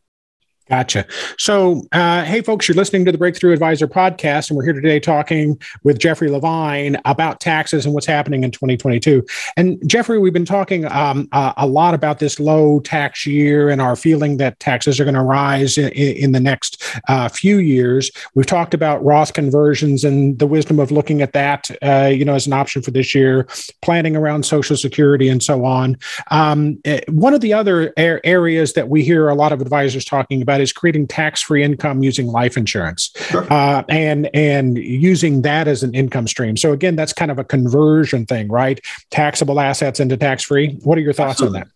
Gotcha. 0.68 1.06
So, 1.38 1.82
uh, 1.92 2.24
hey, 2.24 2.42
folks, 2.42 2.68
you're 2.68 2.76
listening 2.76 3.06
to 3.06 3.12
the 3.12 3.16
Breakthrough 3.16 3.54
Advisor 3.54 3.88
podcast, 3.88 4.50
and 4.50 4.56
we're 4.56 4.64
here 4.64 4.74
today 4.74 5.00
talking 5.00 5.58
with 5.82 5.98
Jeffrey 5.98 6.28
Levine 6.28 6.98
about 7.06 7.40
taxes 7.40 7.86
and 7.86 7.94
what's 7.94 8.04
happening 8.04 8.44
in 8.44 8.50
2022. 8.50 9.24
And 9.56 9.78
Jeffrey, 9.88 10.18
we've 10.18 10.34
been 10.34 10.44
talking 10.44 10.84
um, 10.92 11.26
uh, 11.32 11.54
a 11.56 11.66
lot 11.66 11.94
about 11.94 12.18
this 12.18 12.38
low 12.38 12.80
tax 12.80 13.24
year 13.26 13.70
and 13.70 13.80
our 13.80 13.96
feeling 13.96 14.36
that 14.36 14.60
taxes 14.60 15.00
are 15.00 15.04
going 15.04 15.14
to 15.14 15.22
rise 15.22 15.78
in, 15.78 15.88
in, 15.92 16.32
the 16.32 16.40
next 16.40 16.84
uh, 17.08 17.30
few 17.30 17.56
years. 17.56 18.10
We've 18.34 18.44
talked 18.44 18.74
about 18.74 19.02
Roth 19.02 19.32
conversions 19.32 20.04
and 20.04 20.38
the 20.38 20.46
wisdom 20.46 20.78
of 20.80 20.90
looking 20.90 21.22
at 21.22 21.32
that, 21.32 21.70
uh, 21.82 22.10
you 22.12 22.26
know, 22.26 22.34
as 22.34 22.46
an 22.46 22.52
option 22.52 22.82
for 22.82 22.90
this 22.90 23.14
year, 23.14 23.48
planning 23.80 24.16
around 24.16 24.44
Social 24.44 24.76
Security 24.76 25.30
and 25.30 25.42
so 25.42 25.64
on. 25.64 25.96
Um, 26.30 26.78
eh, 26.84 27.00
one 27.08 27.32
of 27.32 27.40
the 27.40 27.54
other 27.54 27.94
areas 27.96 28.74
that 28.74 28.90
we 28.90 29.02
hear 29.02 29.28
a 29.28 29.34
lot 29.34 29.52
of 29.52 29.62
advisors 29.62 30.04
talking 30.04 30.42
about 30.42 30.57
is 30.60 30.72
creating 30.72 31.06
tax-free 31.06 31.62
income 31.62 32.02
using 32.02 32.26
life 32.26 32.56
insurance 32.56 33.12
sure. 33.16 33.46
uh, 33.52 33.82
and 33.88 34.28
and 34.34 34.78
using 34.78 35.42
that 35.42 35.68
as 35.68 35.82
an 35.82 35.94
income 35.94 36.26
stream. 36.26 36.56
So 36.56 36.72
again, 36.72 36.96
that's 36.96 37.12
kind 37.12 37.30
of 37.30 37.38
a 37.38 37.44
conversion 37.44 38.26
thing, 38.26 38.48
right? 38.48 38.80
Taxable 39.10 39.60
assets 39.60 40.00
into 40.00 40.16
tax-free. 40.16 40.78
What 40.82 40.98
are 40.98 41.00
your 41.02 41.12
thoughts 41.12 41.40
Absolutely. 41.42 41.60
on 41.60 41.64
that? 41.66 41.72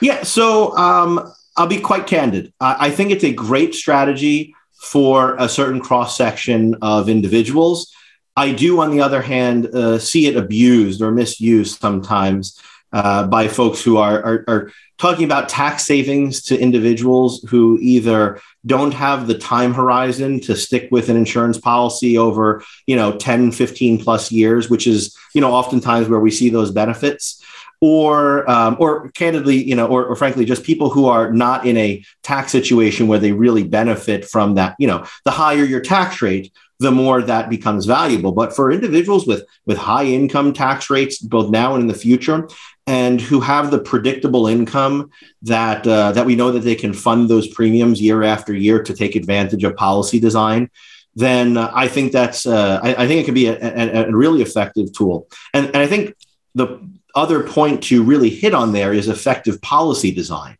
Yeah, 0.00 0.22
so 0.22 0.76
um, 0.76 1.32
I'll 1.56 1.66
be 1.66 1.80
quite 1.80 2.06
candid. 2.06 2.52
I 2.60 2.90
think 2.90 3.10
it's 3.10 3.24
a 3.24 3.32
great 3.32 3.74
strategy 3.74 4.54
for 4.80 5.34
a 5.38 5.48
certain 5.48 5.80
cross 5.80 6.16
section 6.16 6.76
of 6.82 7.08
individuals. 7.08 7.92
I 8.36 8.52
do, 8.52 8.80
on 8.80 8.92
the 8.92 9.00
other 9.00 9.20
hand, 9.20 9.66
uh, 9.66 9.98
see 9.98 10.28
it 10.28 10.36
abused 10.36 11.02
or 11.02 11.10
misused 11.10 11.80
sometimes 11.80 12.60
uh, 12.92 13.26
by 13.26 13.48
folks 13.48 13.82
who 13.82 13.98
are, 13.98 14.22
are, 14.24 14.44
are 14.48 14.72
talking 14.96 15.24
about 15.24 15.48
tax 15.48 15.84
savings 15.84 16.42
to 16.42 16.58
individuals 16.58 17.44
who 17.48 17.78
either 17.80 18.40
don't 18.66 18.92
have 18.92 19.26
the 19.26 19.36
time 19.36 19.74
horizon 19.74 20.40
to 20.40 20.56
stick 20.56 20.88
with 20.90 21.08
an 21.08 21.16
insurance 21.16 21.58
policy 21.58 22.18
over 22.18 22.62
you 22.86 22.96
know 22.96 23.16
10 23.16 23.52
15 23.52 24.02
plus 24.02 24.32
years 24.32 24.68
which 24.68 24.86
is 24.86 25.16
you 25.34 25.40
know 25.40 25.52
oftentimes 25.52 26.08
where 26.08 26.20
we 26.20 26.30
see 26.30 26.50
those 26.50 26.70
benefits. 26.70 27.42
Or 27.80 28.50
um, 28.50 28.76
or 28.80 29.08
candidly 29.12 29.62
you 29.62 29.76
know 29.76 29.86
or, 29.86 30.04
or 30.04 30.16
frankly 30.16 30.44
just 30.44 30.64
people 30.64 30.90
who 30.90 31.06
are 31.06 31.32
not 31.32 31.64
in 31.64 31.76
a 31.76 32.02
tax 32.24 32.50
situation 32.50 33.06
where 33.06 33.20
they 33.20 33.30
really 33.30 33.62
benefit 33.62 34.24
from 34.24 34.56
that. 34.56 34.74
You 34.80 34.88
know 34.88 35.06
the 35.24 35.30
higher 35.30 35.62
your 35.62 35.80
tax 35.80 36.20
rate 36.20 36.52
the 36.80 36.92
more 36.92 37.22
that 37.22 37.50
becomes 37.50 37.86
valuable. 37.86 38.32
But 38.32 38.54
for 38.54 38.70
individuals 38.70 39.26
with, 39.26 39.44
with 39.66 39.78
high 39.78 40.04
income 40.04 40.52
tax 40.52 40.90
rates, 40.90 41.18
both 41.18 41.50
now 41.50 41.74
and 41.74 41.82
in 41.82 41.88
the 41.88 41.94
future, 41.94 42.48
and 42.86 43.20
who 43.20 43.40
have 43.40 43.70
the 43.70 43.80
predictable 43.80 44.46
income 44.46 45.10
that 45.42 45.86
uh, 45.86 46.12
that 46.12 46.24
we 46.24 46.36
know 46.36 46.52
that 46.52 46.60
they 46.60 46.74
can 46.74 46.94
fund 46.94 47.28
those 47.28 47.46
premiums 47.48 48.00
year 48.00 48.22
after 48.22 48.54
year 48.54 48.82
to 48.82 48.94
take 48.94 49.14
advantage 49.14 49.62
of 49.62 49.76
policy 49.76 50.18
design, 50.18 50.70
then 51.14 51.58
I 51.58 51.88
think 51.88 52.12
that's 52.12 52.46
uh, 52.46 52.80
I, 52.82 53.04
I, 53.04 53.06
think 53.06 53.20
it 53.20 53.24
can 53.24 53.34
be 53.34 53.48
a, 53.48 53.58
a, 53.58 54.08
a 54.08 54.16
really 54.16 54.40
effective 54.40 54.92
tool. 54.92 55.28
And, 55.52 55.66
and 55.66 55.76
I 55.76 55.86
think 55.86 56.14
the 56.54 56.80
other 57.14 57.42
point 57.42 57.82
to 57.84 58.02
really 58.02 58.30
hit 58.30 58.54
on 58.54 58.72
there 58.72 58.94
is 58.94 59.08
effective 59.08 59.60
policy 59.60 60.10
design, 60.10 60.56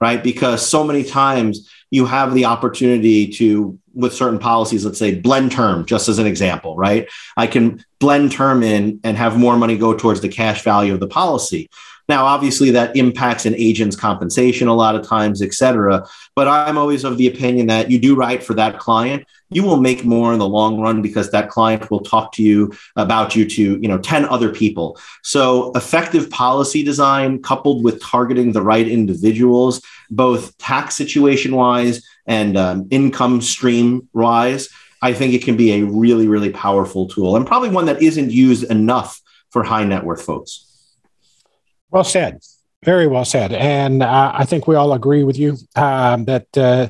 right? 0.00 0.22
Because 0.22 0.66
so 0.66 0.84
many 0.84 1.02
times 1.02 1.70
you 1.90 2.06
have 2.06 2.34
the 2.34 2.44
opportunity 2.44 3.28
to 3.28 3.78
with 3.94 4.14
certain 4.14 4.38
policies 4.38 4.84
let's 4.84 4.98
say 4.98 5.14
blend 5.14 5.52
term 5.52 5.84
just 5.84 6.08
as 6.08 6.18
an 6.18 6.26
example 6.26 6.76
right? 6.76 7.08
I 7.36 7.46
can 7.46 7.84
blend 7.98 8.32
term 8.32 8.62
in 8.62 9.00
and 9.04 9.16
have 9.16 9.38
more 9.38 9.56
money 9.56 9.76
go 9.76 9.94
towards 9.94 10.20
the 10.20 10.28
cash 10.28 10.62
value 10.62 10.94
of 10.94 11.00
the 11.00 11.08
policy. 11.08 11.68
Now 12.08 12.24
obviously 12.24 12.70
that 12.72 12.96
impacts 12.96 13.46
an 13.46 13.54
agent's 13.56 13.96
compensation 13.96 14.68
a 14.68 14.74
lot 14.74 14.96
of 14.96 15.06
times 15.06 15.42
et 15.42 15.54
cetera 15.54 16.06
but 16.34 16.48
i'm 16.48 16.78
always 16.78 17.04
of 17.04 17.18
the 17.18 17.28
opinion 17.28 17.66
that 17.68 17.90
you 17.90 17.98
do 17.98 18.14
right 18.14 18.42
for 18.42 18.54
that 18.54 18.78
client. 18.78 19.24
You 19.52 19.64
will 19.64 19.78
make 19.78 20.04
more 20.04 20.32
in 20.32 20.38
the 20.38 20.48
long 20.48 20.80
run 20.80 21.02
because 21.02 21.30
that 21.30 21.48
client 21.48 21.90
will 21.90 22.00
talk 22.00 22.32
to 22.32 22.42
you 22.42 22.72
about 22.96 23.34
you 23.34 23.44
to 23.48 23.62
you 23.80 23.88
know 23.88 23.98
10 23.98 24.24
other 24.26 24.52
people. 24.52 24.98
So 25.22 25.72
effective 25.74 26.30
policy 26.30 26.82
design 26.84 27.42
coupled 27.42 27.84
with 27.84 28.00
targeting 28.00 28.52
the 28.52 28.62
right 28.62 28.86
individuals 28.86 29.82
both 30.10 30.56
tax 30.58 30.96
situation 30.96 31.54
wise 31.54 32.06
and 32.30 32.56
um, 32.56 32.86
income 32.90 33.42
stream 33.42 34.08
rise, 34.14 34.70
i 35.02 35.12
think 35.12 35.34
it 35.34 35.42
can 35.44 35.56
be 35.56 35.72
a 35.72 35.82
really 35.84 36.28
really 36.28 36.50
powerful 36.50 37.06
tool 37.08 37.36
and 37.36 37.46
probably 37.46 37.68
one 37.68 37.86
that 37.86 38.00
isn't 38.00 38.30
used 38.30 38.64
enough 38.70 39.20
for 39.50 39.64
high 39.64 39.84
net 39.84 40.04
worth 40.04 40.22
folks. 40.22 40.66
Well 41.90 42.04
said. 42.04 42.38
Very 42.84 43.08
well 43.08 43.26
said. 43.26 43.52
And 43.52 44.02
uh, 44.02 44.32
i 44.34 44.44
think 44.44 44.66
we 44.66 44.76
all 44.76 44.92
agree 44.92 45.24
with 45.24 45.38
you 45.38 45.56
um, 45.76 46.24
that 46.26 46.46
uh, 46.56 46.88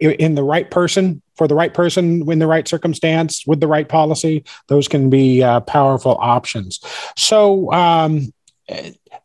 in 0.00 0.34
the 0.34 0.44
right 0.44 0.70
person 0.70 1.22
for 1.36 1.48
the 1.48 1.54
right 1.54 1.74
person 1.74 2.30
in 2.30 2.38
the 2.38 2.46
right 2.46 2.68
circumstance 2.68 3.46
with 3.46 3.60
the 3.60 3.66
right 3.66 3.88
policy 3.88 4.44
those 4.68 4.86
can 4.86 5.10
be 5.10 5.42
uh, 5.42 5.60
powerful 5.60 6.16
options. 6.20 6.80
So 7.16 7.72
um, 7.72 8.32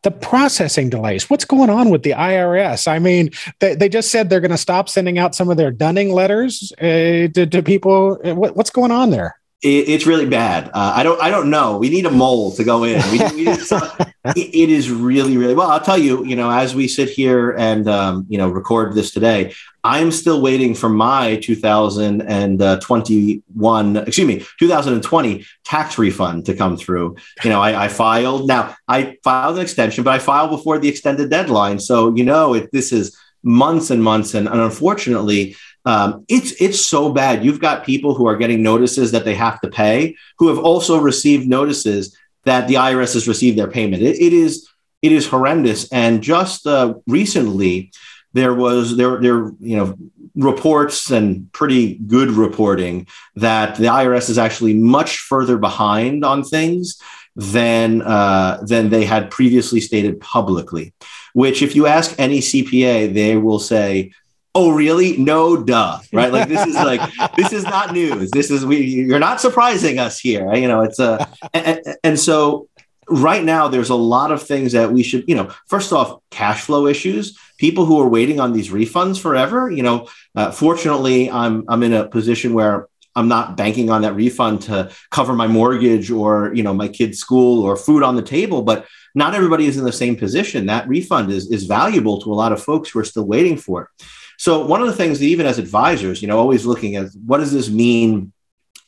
the 0.02 0.10
processing 0.10 0.90
delays. 0.90 1.28
What's 1.28 1.44
going 1.44 1.70
on 1.70 1.90
with 1.90 2.02
the 2.02 2.12
irs 2.12 2.88
i 2.88 2.98
mean 2.98 3.30
they, 3.60 3.74
they 3.74 3.88
just 3.88 4.10
said 4.10 4.28
they're 4.28 4.40
going 4.40 4.50
to 4.50 4.56
stop 4.56 4.88
sending 4.88 5.18
out 5.18 5.34
some 5.34 5.50
of 5.50 5.56
their 5.56 5.70
dunning 5.70 6.12
letters 6.12 6.72
uh, 6.78 7.28
to, 7.34 7.46
to, 7.46 7.62
people. 7.62 8.18
Uh, 8.24 8.34
what, 8.34 8.56
what's 8.56 8.70
going 8.70 8.90
on 8.90 9.10
there 9.10 9.37
it, 9.60 9.88
it's 9.88 10.06
really 10.06 10.26
bad. 10.26 10.68
Uh, 10.68 10.92
I 10.94 11.02
don't. 11.02 11.20
I 11.20 11.30
don't 11.30 11.50
know. 11.50 11.78
We 11.78 11.90
need 11.90 12.06
a 12.06 12.10
mole 12.10 12.52
to 12.52 12.62
go 12.62 12.84
in. 12.84 13.02
We, 13.10 13.18
we 13.34 13.48
it, 13.48 14.14
it 14.36 14.70
is 14.70 14.88
really, 14.88 15.36
really 15.36 15.54
well. 15.54 15.68
I'll 15.68 15.80
tell 15.80 15.98
you. 15.98 16.24
You 16.24 16.36
know, 16.36 16.48
as 16.48 16.76
we 16.76 16.86
sit 16.86 17.10
here 17.10 17.50
and 17.50 17.88
um, 17.88 18.24
you 18.28 18.38
know 18.38 18.48
record 18.48 18.94
this 18.94 19.10
today, 19.10 19.52
I'm 19.82 20.12
still 20.12 20.40
waiting 20.40 20.76
for 20.76 20.88
my 20.88 21.40
2021. 21.42 23.96
Excuse 23.96 24.28
me, 24.28 24.46
2020 24.60 25.44
tax 25.64 25.98
refund 25.98 26.46
to 26.46 26.54
come 26.54 26.76
through. 26.76 27.16
You 27.42 27.50
know, 27.50 27.60
I, 27.60 27.86
I 27.86 27.88
filed. 27.88 28.46
Now 28.46 28.76
I 28.86 29.16
filed 29.24 29.56
an 29.56 29.62
extension, 29.62 30.04
but 30.04 30.14
I 30.14 30.20
filed 30.20 30.50
before 30.50 30.78
the 30.78 30.88
extended 30.88 31.30
deadline. 31.30 31.80
So 31.80 32.14
you 32.14 32.22
know, 32.22 32.54
it, 32.54 32.70
this 32.70 32.92
is 32.92 33.18
months 33.42 33.90
and 33.90 34.04
months, 34.04 34.34
and, 34.34 34.46
and 34.46 34.60
unfortunately 34.60 35.56
um, 35.88 36.26
it's 36.28 36.52
it's 36.60 36.84
so 36.84 37.10
bad. 37.10 37.42
You've 37.42 37.60
got 37.60 37.86
people 37.86 38.14
who 38.14 38.26
are 38.26 38.36
getting 38.36 38.62
notices 38.62 39.10
that 39.12 39.24
they 39.24 39.34
have 39.34 39.58
to 39.62 39.70
pay, 39.70 40.16
who 40.38 40.48
have 40.48 40.58
also 40.58 40.98
received 40.98 41.48
notices 41.48 42.14
that 42.44 42.68
the 42.68 42.74
IRS 42.74 43.14
has 43.14 43.26
received 43.26 43.56
their 43.56 43.70
payment. 43.70 44.02
it, 44.02 44.20
it 44.20 44.34
is 44.34 44.68
it 45.00 45.12
is 45.12 45.26
horrendous. 45.26 45.88
And 45.90 46.22
just 46.22 46.66
uh, 46.66 46.94
recently, 47.06 47.90
there 48.34 48.54
was 48.54 48.98
there 48.98 49.18
there 49.18 49.50
you 49.60 49.76
know 49.78 49.96
reports 50.34 51.10
and 51.10 51.50
pretty 51.52 51.94
good 51.94 52.32
reporting 52.32 53.06
that 53.36 53.76
the 53.76 53.86
IRS 53.86 54.28
is 54.28 54.36
actually 54.36 54.74
much 54.74 55.20
further 55.20 55.56
behind 55.56 56.22
on 56.22 56.44
things 56.44 57.00
than 57.34 58.02
uh, 58.02 58.58
than 58.62 58.90
they 58.90 59.06
had 59.06 59.30
previously 59.30 59.80
stated 59.80 60.20
publicly. 60.20 60.92
Which, 61.32 61.62
if 61.62 61.74
you 61.74 61.86
ask 61.86 62.14
any 62.18 62.40
CPA, 62.40 63.14
they 63.14 63.38
will 63.38 63.58
say 63.58 64.12
oh 64.58 64.70
really 64.72 65.16
no 65.18 65.56
duh 65.56 66.00
right 66.12 66.32
like 66.32 66.48
this 66.48 66.66
is 66.66 66.74
like 66.74 67.00
this 67.36 67.52
is 67.52 67.62
not 67.62 67.92
news 67.92 68.28
this 68.32 68.50
is 68.50 68.66
we 68.66 68.78
you're 68.78 69.20
not 69.20 69.40
surprising 69.40 70.00
us 70.00 70.18
here 70.18 70.52
you 70.54 70.66
know 70.66 70.82
it's 70.82 70.98
a 71.08 71.28
and, 71.54 71.80
and, 72.02 72.18
so 72.18 72.68
right 73.08 73.44
now 73.44 73.68
there's 73.68 73.90
a 73.90 73.94
lot 73.94 74.32
of 74.32 74.42
things 74.42 74.72
that 74.72 74.92
we 74.92 75.04
should 75.04 75.24
you 75.28 75.36
know 75.36 75.48
first 75.68 75.92
off 75.92 76.20
cash 76.30 76.62
flow 76.62 76.88
issues 76.88 77.38
people 77.58 77.84
who 77.84 78.00
are 78.00 78.08
waiting 78.08 78.40
on 78.40 78.52
these 78.52 78.70
refunds 78.70 79.20
forever 79.20 79.70
you 79.70 79.82
know 79.82 80.08
uh, 80.34 80.50
fortunately 80.50 81.30
i'm 81.30 81.64
i'm 81.68 81.84
in 81.84 81.92
a 81.92 82.08
position 82.08 82.52
where 82.52 82.88
I'm 83.16 83.26
not 83.26 83.56
banking 83.56 83.90
on 83.90 84.02
that 84.02 84.14
refund 84.14 84.62
to 84.62 84.92
cover 85.10 85.34
my 85.34 85.48
mortgage 85.48 86.08
or 86.08 86.52
you 86.54 86.62
know 86.62 86.72
my 86.72 86.86
kid's 86.86 87.18
school 87.18 87.64
or 87.64 87.76
food 87.76 88.04
on 88.04 88.14
the 88.14 88.22
table. 88.22 88.62
But 88.62 88.86
not 89.12 89.34
everybody 89.34 89.66
is 89.66 89.76
in 89.76 89.84
the 89.84 89.92
same 89.92 90.14
position. 90.14 90.66
That 90.66 90.86
refund 90.86 91.32
is 91.32 91.50
is 91.50 91.64
valuable 91.64 92.20
to 92.20 92.32
a 92.32 92.38
lot 92.42 92.52
of 92.52 92.62
folks 92.62 92.90
who 92.90 93.00
are 93.00 93.04
still 93.04 93.26
waiting 93.26 93.56
for 93.56 93.82
it. 93.82 94.06
So 94.38 94.64
one 94.64 94.80
of 94.80 94.86
the 94.86 94.94
things 94.94 95.18
that 95.18 95.26
even 95.26 95.44
as 95.46 95.58
advisors, 95.58 96.22
you 96.22 96.28
know, 96.28 96.38
always 96.38 96.64
looking 96.64 96.96
at 96.96 97.10
what 97.26 97.38
does 97.38 97.52
this 97.52 97.68
mean, 97.68 98.32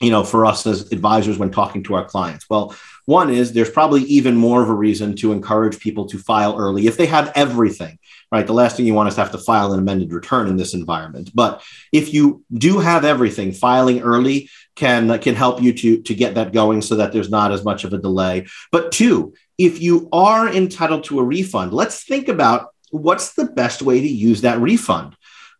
you 0.00 0.11
know, 0.11 0.25
for 0.25 0.47
us 0.47 0.66
as 0.66 0.90
advisors 0.92 1.37
when 1.37 1.50
talking 1.50 1.83
to 1.85 1.95
our 1.95 2.04
clients. 2.07 2.49
Well, 2.49 2.75
one 3.04 3.28
is 3.28 3.52
there's 3.52 3.71
probably 3.71 4.02
even 4.04 4.37
more 4.37 4.62
of 4.62 4.71
a 4.71 4.75
reason 4.75 5.14
to 5.16 5.33
encourage 5.33 5.78
people 5.78 6.07
to 6.07 6.19
file 6.19 6.57
early 6.57 6.87
if 6.87 6.97
they 6.97 7.07
have 7.07 7.30
everything 7.35 7.99
right? 8.33 8.47
The 8.47 8.52
last 8.52 8.76
thing 8.76 8.87
you 8.87 8.95
want 8.95 9.09
is 9.09 9.16
to 9.16 9.23
have 9.23 9.33
to 9.33 9.38
file 9.38 9.73
an 9.73 9.78
amended 9.78 10.12
return 10.12 10.49
in 10.49 10.57
this 10.57 10.75
environment. 10.75 11.30
But 11.35 11.62
if 11.92 12.14
you 12.14 12.45
do 12.52 12.78
have 12.78 13.04
everything, 13.04 13.52
filing 13.52 14.00
early 14.02 14.49
can 14.76 15.19
can 15.19 15.35
help 15.35 15.61
you 15.61 15.73
to 15.73 16.02
to 16.02 16.14
get 16.14 16.35
that 16.37 16.52
going 16.52 16.83
so 16.83 16.97
that 16.97 17.12
there's 17.12 17.30
not 17.30 17.52
as 17.52 17.64
much 17.64 17.85
of 17.85 17.92
a 17.92 17.99
delay. 17.99 18.47
But 18.71 18.92
two, 18.92 19.35
if 19.59 19.80
you 19.80 20.09
are 20.12 20.49
entitled 20.49 21.04
to 21.04 21.19
a 21.21 21.25
refund, 21.25 21.73
let's 21.73 22.04
think 22.04 22.28
about 22.28 22.69
what's 22.90 23.35
the 23.35 23.47
best 23.47 23.83
way 23.83 24.00
to 24.00 24.09
use 24.09 24.40
that 24.42 24.61
refund. 24.61 25.16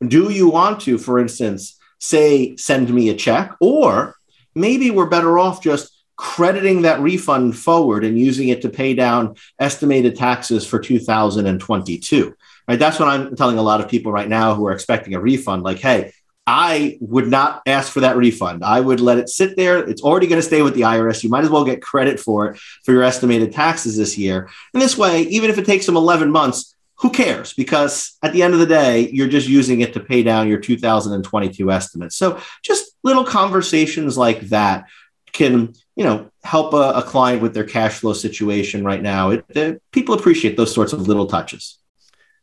Do 0.07 0.31
you 0.31 0.49
want 0.49 0.81
to, 0.83 0.99
for 0.99 1.19
instance, 1.19 1.79
say 1.99 2.57
send 2.57 2.93
me 2.93 3.11
a 3.11 3.15
check 3.15 3.55
or 3.61 4.15
maybe 4.55 4.91
we're 4.91 5.07
better 5.07 5.39
off 5.39 5.63
just 5.63 5.93
crediting 6.17 6.83
that 6.83 7.01
refund 7.01 7.57
forward 7.57 8.05
and 8.05 8.19
using 8.19 8.49
it 8.49 8.63
to 8.63 8.69
pay 8.69 8.95
down 8.95 9.35
estimated 9.59 10.17
taxes 10.17 10.67
for 10.67 10.79
2022 10.79 12.35
right? 12.71 12.79
That's 12.79 13.01
what 13.01 13.09
I'm 13.09 13.35
telling 13.35 13.59
a 13.59 13.63
lot 13.63 13.81
of 13.81 13.89
people 13.89 14.13
right 14.13 14.29
now 14.29 14.55
who 14.55 14.65
are 14.69 14.73
expecting 14.73 15.15
a 15.15 15.21
refund. 15.21 15.65
Like, 15.65 15.81
hey, 15.81 16.13
I 16.47 16.99
would 17.01 17.27
not 17.27 17.63
ask 17.67 17.93
for 17.93 17.99
that 18.01 18.17
refund. 18.17 18.65
I 18.65 18.81
would 18.81 19.01
let 19.01 19.19
it 19.19 19.29
sit 19.29 19.57
there. 19.57 19.79
It's 19.79 20.03
already 20.03 20.29
going 20.29 20.41
to 20.41 20.47
stay 20.47 20.63
with 20.63 20.75
the 20.75 20.83
IRS. 20.83 21.25
You 21.25 21.31
might 21.31 21.43
as 21.43 21.51
well 21.51 21.65
get 21.65 21.83
credit 21.83 22.21
for 22.21 22.47
it 22.47 22.61
for 22.85 22.93
your 22.93 23.03
estimated 23.03 23.53
taxes 23.53 23.97
this 23.97 24.17
year. 24.17 24.49
And 24.73 24.81
this 24.81 24.97
way, 24.97 25.23
even 25.23 25.51
if 25.51 25.59
it 25.59 25.67
takes 25.67 25.85
them 25.85 25.97
11 25.97 26.31
months, 26.31 26.77
who 27.01 27.11
cares? 27.11 27.55
Because 27.55 28.19
at 28.23 28.33
the 28.33 28.43
end 28.43 28.53
of 28.53 28.61
the 28.61 28.67
day, 28.67 29.09
you're 29.11 29.29
just 29.29 29.49
using 29.49 29.81
it 29.81 29.95
to 29.95 30.01
pay 30.01 30.23
down 30.23 30.49
your 30.49 30.59
2022 30.59 31.71
estimates. 31.71 32.17
So 32.17 32.39
just 32.63 32.95
little 33.03 33.25
conversations 33.25 34.19
like 34.19 34.41
that 34.49 34.85
can, 35.33 35.73
you 35.97 36.05
know, 36.05 36.31
help 36.45 36.75
a, 36.75 36.93
a 36.97 37.03
client 37.03 37.41
with 37.41 37.55
their 37.55 37.65
cash 37.65 37.95
flow 37.95 38.13
situation 38.13 38.85
right 38.85 39.03
now. 39.03 39.31
It, 39.31 39.45
it, 39.49 39.83
people 39.93 40.15
appreciate 40.15 40.57
those 40.57 40.75
sorts 40.75 40.93
of 40.93 41.09
little 41.09 41.27
touches. 41.27 41.79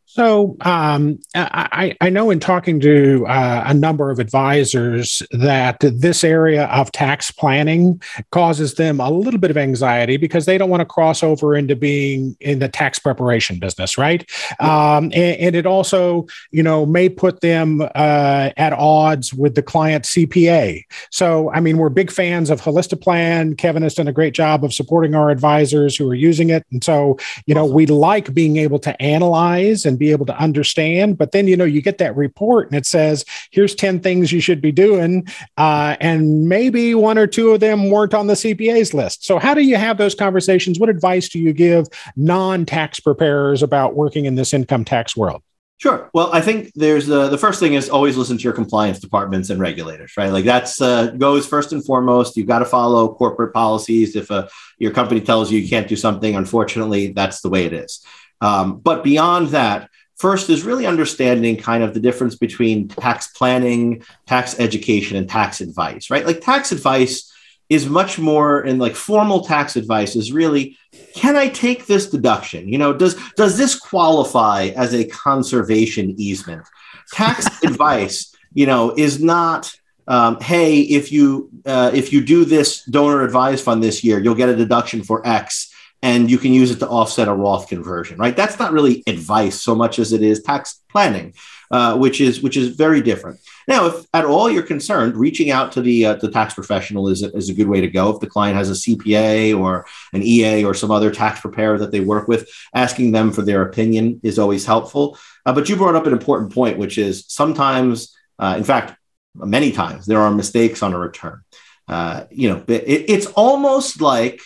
So 0.10 0.56
um, 0.62 1.20
I, 1.36 1.96
I, 2.00 2.10
know 2.10 2.30
in 2.32 2.40
talking 2.40 2.80
to 2.80 3.26
uh, 3.28 3.66
a 3.68 3.74
number 3.74 4.10
of 4.10 4.20
advisors 4.20 5.22
that 5.32 5.82
this 5.82 6.24
area 6.24 6.66
of 6.68 6.94
tax 6.94 7.30
planning 7.30 8.02
causes 8.32 8.76
them 8.76 9.02
a 9.02 9.12
little 9.12 9.40
bit 9.40 9.52
of 9.52 9.58
anxiety 9.58 10.16
because 10.16 10.46
they 10.46 10.58
don't 10.58 10.70
want 10.70 10.80
to 10.80 10.86
cross 10.86 11.24
over 11.24 11.58
into 11.58 11.76
being 11.76 12.38
in 12.40 12.60
the 12.60 12.70
tax 12.70 13.00
preparation 13.00 13.60
business, 13.60 13.98
right? 13.98 14.28
Um, 14.62 15.12
and, 15.14 15.16
and, 15.16 15.56
it 15.58 15.66
also, 15.66 16.26
you 16.52 16.64
know, 16.64 16.86
may 16.86 17.10
put 17.10 17.42
them 17.42 17.82
uh, 17.82 18.52
at 18.56 18.72
odds 18.72 19.34
with 19.34 19.56
the 19.56 19.62
client 19.62 20.06
CPA. 20.06 20.84
So, 21.12 21.52
I 21.52 21.60
mean, 21.60 21.78
we're 21.78 21.90
big 21.90 22.12
fans 22.12 22.50
of 22.50 22.62
Holistiplan. 22.62 23.58
Kevin 23.58 23.84
has 23.84 23.94
done 23.94 24.08
a 24.08 24.14
great 24.14 24.34
job 24.34 24.64
of 24.64 24.74
supporting 24.74 25.16
our 25.16 25.30
advisors 25.30 25.98
who 25.98 26.10
are 26.10 26.16
using 26.16 26.50
it, 26.50 26.66
and 26.72 26.82
so 26.84 27.18
you 27.46 27.54
know 27.54 27.66
we 27.66 27.86
like 27.86 28.34
being 28.34 28.58
able 28.58 28.80
to 28.80 29.02
analyze 29.02 29.86
and 29.86 29.98
be 29.98 30.07
able 30.12 30.26
to 30.26 30.38
understand. 30.38 31.18
But 31.18 31.32
then, 31.32 31.48
you 31.48 31.58
know, 31.58 31.66
you 31.66 31.82
get 31.82 31.98
that 32.00 32.16
report 32.16 32.68
and 32.68 32.78
it 32.78 32.86
says, 32.86 33.26
here's 33.52 33.76
10 33.76 34.00
things 34.00 34.32
you 34.32 34.40
should 34.40 34.62
be 34.62 34.72
doing. 34.72 35.28
Uh, 35.58 35.96
and 36.00 36.48
maybe 36.48 36.96
one 36.96 37.18
or 37.18 37.28
two 37.28 37.52
of 37.52 37.60
them 37.60 37.90
weren't 37.90 38.14
on 38.14 38.28
the 38.28 38.34
CPA's 38.34 38.94
list. 38.94 39.26
So, 39.26 39.40
how 39.40 39.54
do 39.54 39.62
you 39.62 39.76
have 39.76 39.98
those 39.98 40.16
conversations? 40.16 40.80
What 40.80 40.90
advice 40.90 41.30
do 41.30 41.40
you 41.40 41.54
give 41.54 41.88
non 42.16 42.66
tax 42.66 43.00
preparers 43.00 43.64
about 43.64 43.96
working 43.96 44.26
in 44.26 44.36
this 44.36 44.54
income 44.54 44.86
tax 44.86 45.16
world? 45.16 45.42
Sure. 45.80 46.10
Well, 46.12 46.34
I 46.34 46.42
think 46.42 46.72
there's 46.74 47.08
uh, 47.08 47.30
the 47.30 47.38
first 47.38 47.60
thing 47.60 47.76
is 47.76 47.88
always 47.88 48.18
listen 48.18 48.36
to 48.38 48.44
your 48.44 48.54
compliance 48.54 49.00
departments 49.00 49.52
and 49.52 49.60
regulators, 49.60 50.14
right? 50.18 50.32
Like 50.32 50.46
that's 50.46 50.82
uh, 50.82 51.12
goes 51.12 51.46
first 51.46 51.72
and 51.72 51.86
foremost. 51.86 52.36
You've 52.36 52.48
got 52.48 52.60
to 52.60 52.66
follow 52.66 53.14
corporate 53.14 53.54
policies. 53.54 54.16
If 54.16 54.32
uh, 54.32 54.48
your 54.80 54.92
company 54.92 55.22
tells 55.22 55.52
you 55.52 55.60
you 55.60 55.70
can't 55.70 55.88
do 55.88 55.96
something, 55.96 56.36
unfortunately, 56.36 57.14
that's 57.14 57.42
the 57.42 57.50
way 57.50 57.66
it 57.66 57.74
is. 57.74 58.04
Um, 58.42 58.80
but 58.80 59.04
beyond 59.04 59.50
that, 59.50 59.90
First 60.18 60.50
is 60.50 60.64
really 60.64 60.88
understanding 60.88 61.58
kind 61.58 61.84
of 61.84 61.94
the 61.94 62.00
difference 62.00 62.36
between 62.36 62.88
tax 62.88 63.28
planning, 63.28 64.04
tax 64.26 64.60
education, 64.60 65.16
and 65.16 65.30
tax 65.30 65.62
advice, 65.62 66.10
right? 66.10 66.26
Like 66.26 66.42
tax 66.42 66.72
advice 66.72 67.32
is 67.70 67.88
much 67.88 68.18
more 68.18 68.62
in 68.64 68.80
like 68.80 68.96
formal 68.96 69.44
tax 69.44 69.76
advice 69.76 70.16
is 70.16 70.32
really 70.32 70.78
can 71.14 71.36
i 71.36 71.48
take 71.50 71.86
this 71.86 72.10
deduction 72.10 72.68
you 72.68 72.78
know 72.78 72.94
does 72.94 73.16
does 73.36 73.58
this 73.58 73.78
qualify 73.78 74.68
as 74.76 74.94
a 74.94 75.04
conservation 75.06 76.16
easement 76.18 76.64
tax 77.12 77.46
advice 77.64 78.34
you 78.54 78.66
know 78.66 78.94
is 78.96 79.22
not 79.22 79.74
um, 80.08 80.40
hey 80.40 80.80
if 80.80 81.12
you 81.12 81.50
uh, 81.66 81.92
if 81.94 82.14
you 82.14 82.24
do 82.24 82.46
this 82.46 82.86
donor 82.86 83.24
advised 83.24 83.66
fund 83.66 83.84
this 83.84 84.04
year 84.04 84.20
you'll 84.20 84.36
get 84.36 84.50
a 84.50 84.56
deduction 84.56 85.04
for 85.04 85.26
x 85.28 85.67
and 86.04 86.30
you 86.30 86.38
can 86.38 86.54
use 86.54 86.72
it 86.72 86.80
to 86.80 86.88
offset 86.88 87.28
a 87.28 87.34
Roth 87.34 87.68
conversion, 87.68 88.18
right? 88.18 88.36
That's 88.36 88.60
not 88.60 88.72
really 88.72 89.04
advice 89.08 89.62
so 89.62 89.74
much 89.74 89.98
as 89.98 90.14
it 90.14 90.22
is 90.22 90.44
tax 90.44 90.84
planning, 90.90 91.34
uh, 91.72 91.98
which 91.98 92.22
is 92.22 92.42
which 92.42 92.56
is 92.56 92.76
very 92.76 93.02
different. 93.02 93.40
Now, 93.68 93.88
if 93.88 94.06
at 94.14 94.26
all 94.26 94.50
you're 94.50 94.64
concerned, 94.64 95.16
reaching 95.16 95.50
out 95.50 95.72
to 95.74 95.82
the 95.82 96.06
uh, 96.06 96.14
the 96.16 96.32
tax 96.32 96.54
professional 96.54 97.08
is 97.08 97.24
a, 97.24 97.36
is 97.36 97.50
a 97.50 97.54
good 97.54 97.68
way 97.68 97.82
to 97.82 97.88
go. 97.88 98.10
If 98.10 98.20
the 98.20 98.28
client 98.28 98.58
has 98.58 98.70
a 98.70 98.74
CPA 98.74 99.60
or 99.60 99.86
an 100.14 100.22
EA 100.22 100.64
or 100.64 100.74
some 100.74 100.92
other 100.92 101.12
tax 101.12 101.42
preparer 101.42 101.78
that 101.80 101.92
they 101.92 102.00
work 102.00 102.28
with, 102.28 102.50
asking 102.76 103.12
them 103.12 103.32
for 103.32 103.42
their 103.42 103.64
opinion 103.64 104.20
is 104.24 104.38
always 104.38 104.66
helpful. 104.66 105.18
Uh, 105.46 105.54
but 105.54 105.68
you 105.68 105.76
brought 105.76 105.96
up 105.96 106.06
an 106.06 106.14
important 106.14 106.54
point, 106.54 106.78
which 106.78 106.98
is 106.98 107.26
sometimes, 107.28 108.16
uh, 108.38 108.56
in 108.58 108.64
fact, 108.64 108.98
many 109.36 109.72
times 109.72 110.06
there 110.06 110.20
are 110.20 110.32
mistakes 110.32 110.84
on 110.84 110.94
a 110.94 111.00
return. 111.00 111.42
Uh, 111.88 112.26
you 112.30 112.50
know, 112.50 112.64
it, 112.68 113.06
it's 113.08 113.28
almost 113.28 114.02
like 114.02 114.42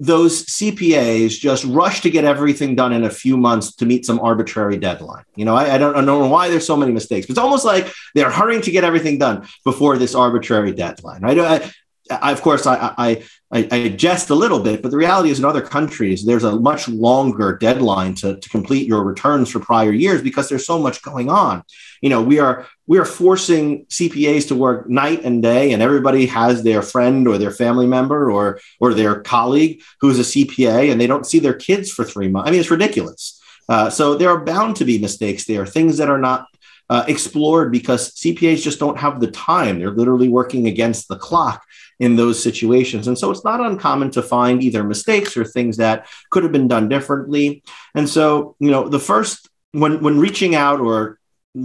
those 0.00 0.46
CPAs 0.46 1.38
just 1.38 1.64
rush 1.64 2.02
to 2.02 2.10
get 2.10 2.24
everything 2.24 2.74
done 2.76 2.92
in 2.92 3.04
a 3.04 3.10
few 3.10 3.36
months 3.36 3.74
to 3.76 3.86
meet 3.86 4.06
some 4.06 4.20
arbitrary 4.20 4.76
deadline. 4.76 5.24
You 5.34 5.44
know, 5.44 5.56
I, 5.56 5.74
I, 5.74 5.78
don't, 5.78 5.96
I 5.96 6.04
don't 6.04 6.22
know 6.22 6.28
why 6.28 6.48
there's 6.48 6.66
so 6.66 6.76
many 6.76 6.92
mistakes. 6.92 7.26
but 7.26 7.32
It's 7.32 7.38
almost 7.38 7.64
like 7.64 7.92
they're 8.14 8.30
hurrying 8.30 8.62
to 8.62 8.70
get 8.70 8.84
everything 8.84 9.18
done 9.18 9.48
before 9.64 9.98
this 9.98 10.14
arbitrary 10.14 10.72
deadline. 10.72 11.22
Right? 11.22 11.38
I, 11.38 11.72
I, 12.10 12.32
of 12.32 12.42
course, 12.42 12.66
I, 12.66 13.24
I, 13.50 13.66
I, 13.70 13.88
jest 13.88 14.28
a 14.28 14.34
little 14.34 14.60
bit, 14.60 14.82
but 14.82 14.90
the 14.90 14.98
reality 14.98 15.30
is 15.30 15.38
in 15.38 15.44
other 15.46 15.62
countries, 15.62 16.24
there's 16.24 16.44
a 16.44 16.60
much 16.60 16.86
longer 16.86 17.56
deadline 17.56 18.14
to, 18.16 18.36
to 18.36 18.48
complete 18.50 18.86
your 18.86 19.02
returns 19.02 19.48
for 19.48 19.58
prior 19.58 19.90
years 19.90 20.20
because 20.20 20.50
there's 20.50 20.66
so 20.66 20.78
much 20.78 21.00
going 21.00 21.30
on. 21.30 21.62
You 22.02 22.10
know, 22.10 22.22
we 22.22 22.38
are 22.40 22.66
we 22.86 22.98
are 22.98 23.06
forcing 23.06 23.86
CPAs 23.86 24.48
to 24.48 24.54
work 24.54 24.88
night 24.90 25.24
and 25.24 25.42
day, 25.42 25.72
and 25.72 25.82
everybody 25.82 26.26
has 26.26 26.62
their 26.62 26.82
friend 26.82 27.26
or 27.26 27.38
their 27.38 27.50
family 27.50 27.86
member 27.86 28.30
or 28.30 28.60
or 28.80 28.92
their 28.92 29.20
colleague 29.22 29.82
who's 30.00 30.18
a 30.18 30.22
CPA, 30.22 30.92
and 30.92 31.00
they 31.00 31.06
don't 31.06 31.26
see 31.26 31.38
their 31.38 31.54
kids 31.54 31.90
for 31.90 32.04
three 32.04 32.28
months. 32.28 32.48
I 32.48 32.50
mean, 32.50 32.60
it's 32.60 32.70
ridiculous. 32.70 33.40
Uh, 33.66 33.88
so 33.88 34.14
there 34.14 34.30
are 34.30 34.44
bound 34.44 34.76
to 34.76 34.84
be 34.84 34.98
mistakes 34.98 35.44
there, 35.46 35.64
things 35.64 35.96
that 35.98 36.10
are 36.10 36.18
not 36.18 36.46
uh, 36.90 37.04
explored 37.06 37.70
because 37.70 38.14
CPAs 38.14 38.62
just 38.62 38.78
don't 38.78 38.98
have 38.98 39.20
the 39.20 39.30
time. 39.30 39.78
They're 39.78 39.90
literally 39.90 40.28
working 40.28 40.66
against 40.66 41.08
the 41.08 41.16
clock 41.16 41.62
in 41.98 42.16
those 42.16 42.42
situations. 42.42 43.08
And 43.08 43.18
so 43.18 43.30
it's 43.30 43.44
not 43.44 43.60
uncommon 43.60 44.10
to 44.12 44.22
find 44.22 44.62
either 44.62 44.84
mistakes 44.84 45.36
or 45.36 45.44
things 45.44 45.78
that 45.78 46.06
could 46.30 46.42
have 46.42 46.52
been 46.52 46.68
done 46.68 46.88
differently. 46.88 47.62
And 47.94 48.08
so, 48.08 48.56
you 48.60 48.70
know, 48.70 48.88
the 48.88 49.00
first, 49.00 49.48
when, 49.72 50.02
when 50.02 50.18
reaching 50.18 50.54
out 50.54 50.80
or 50.80 51.18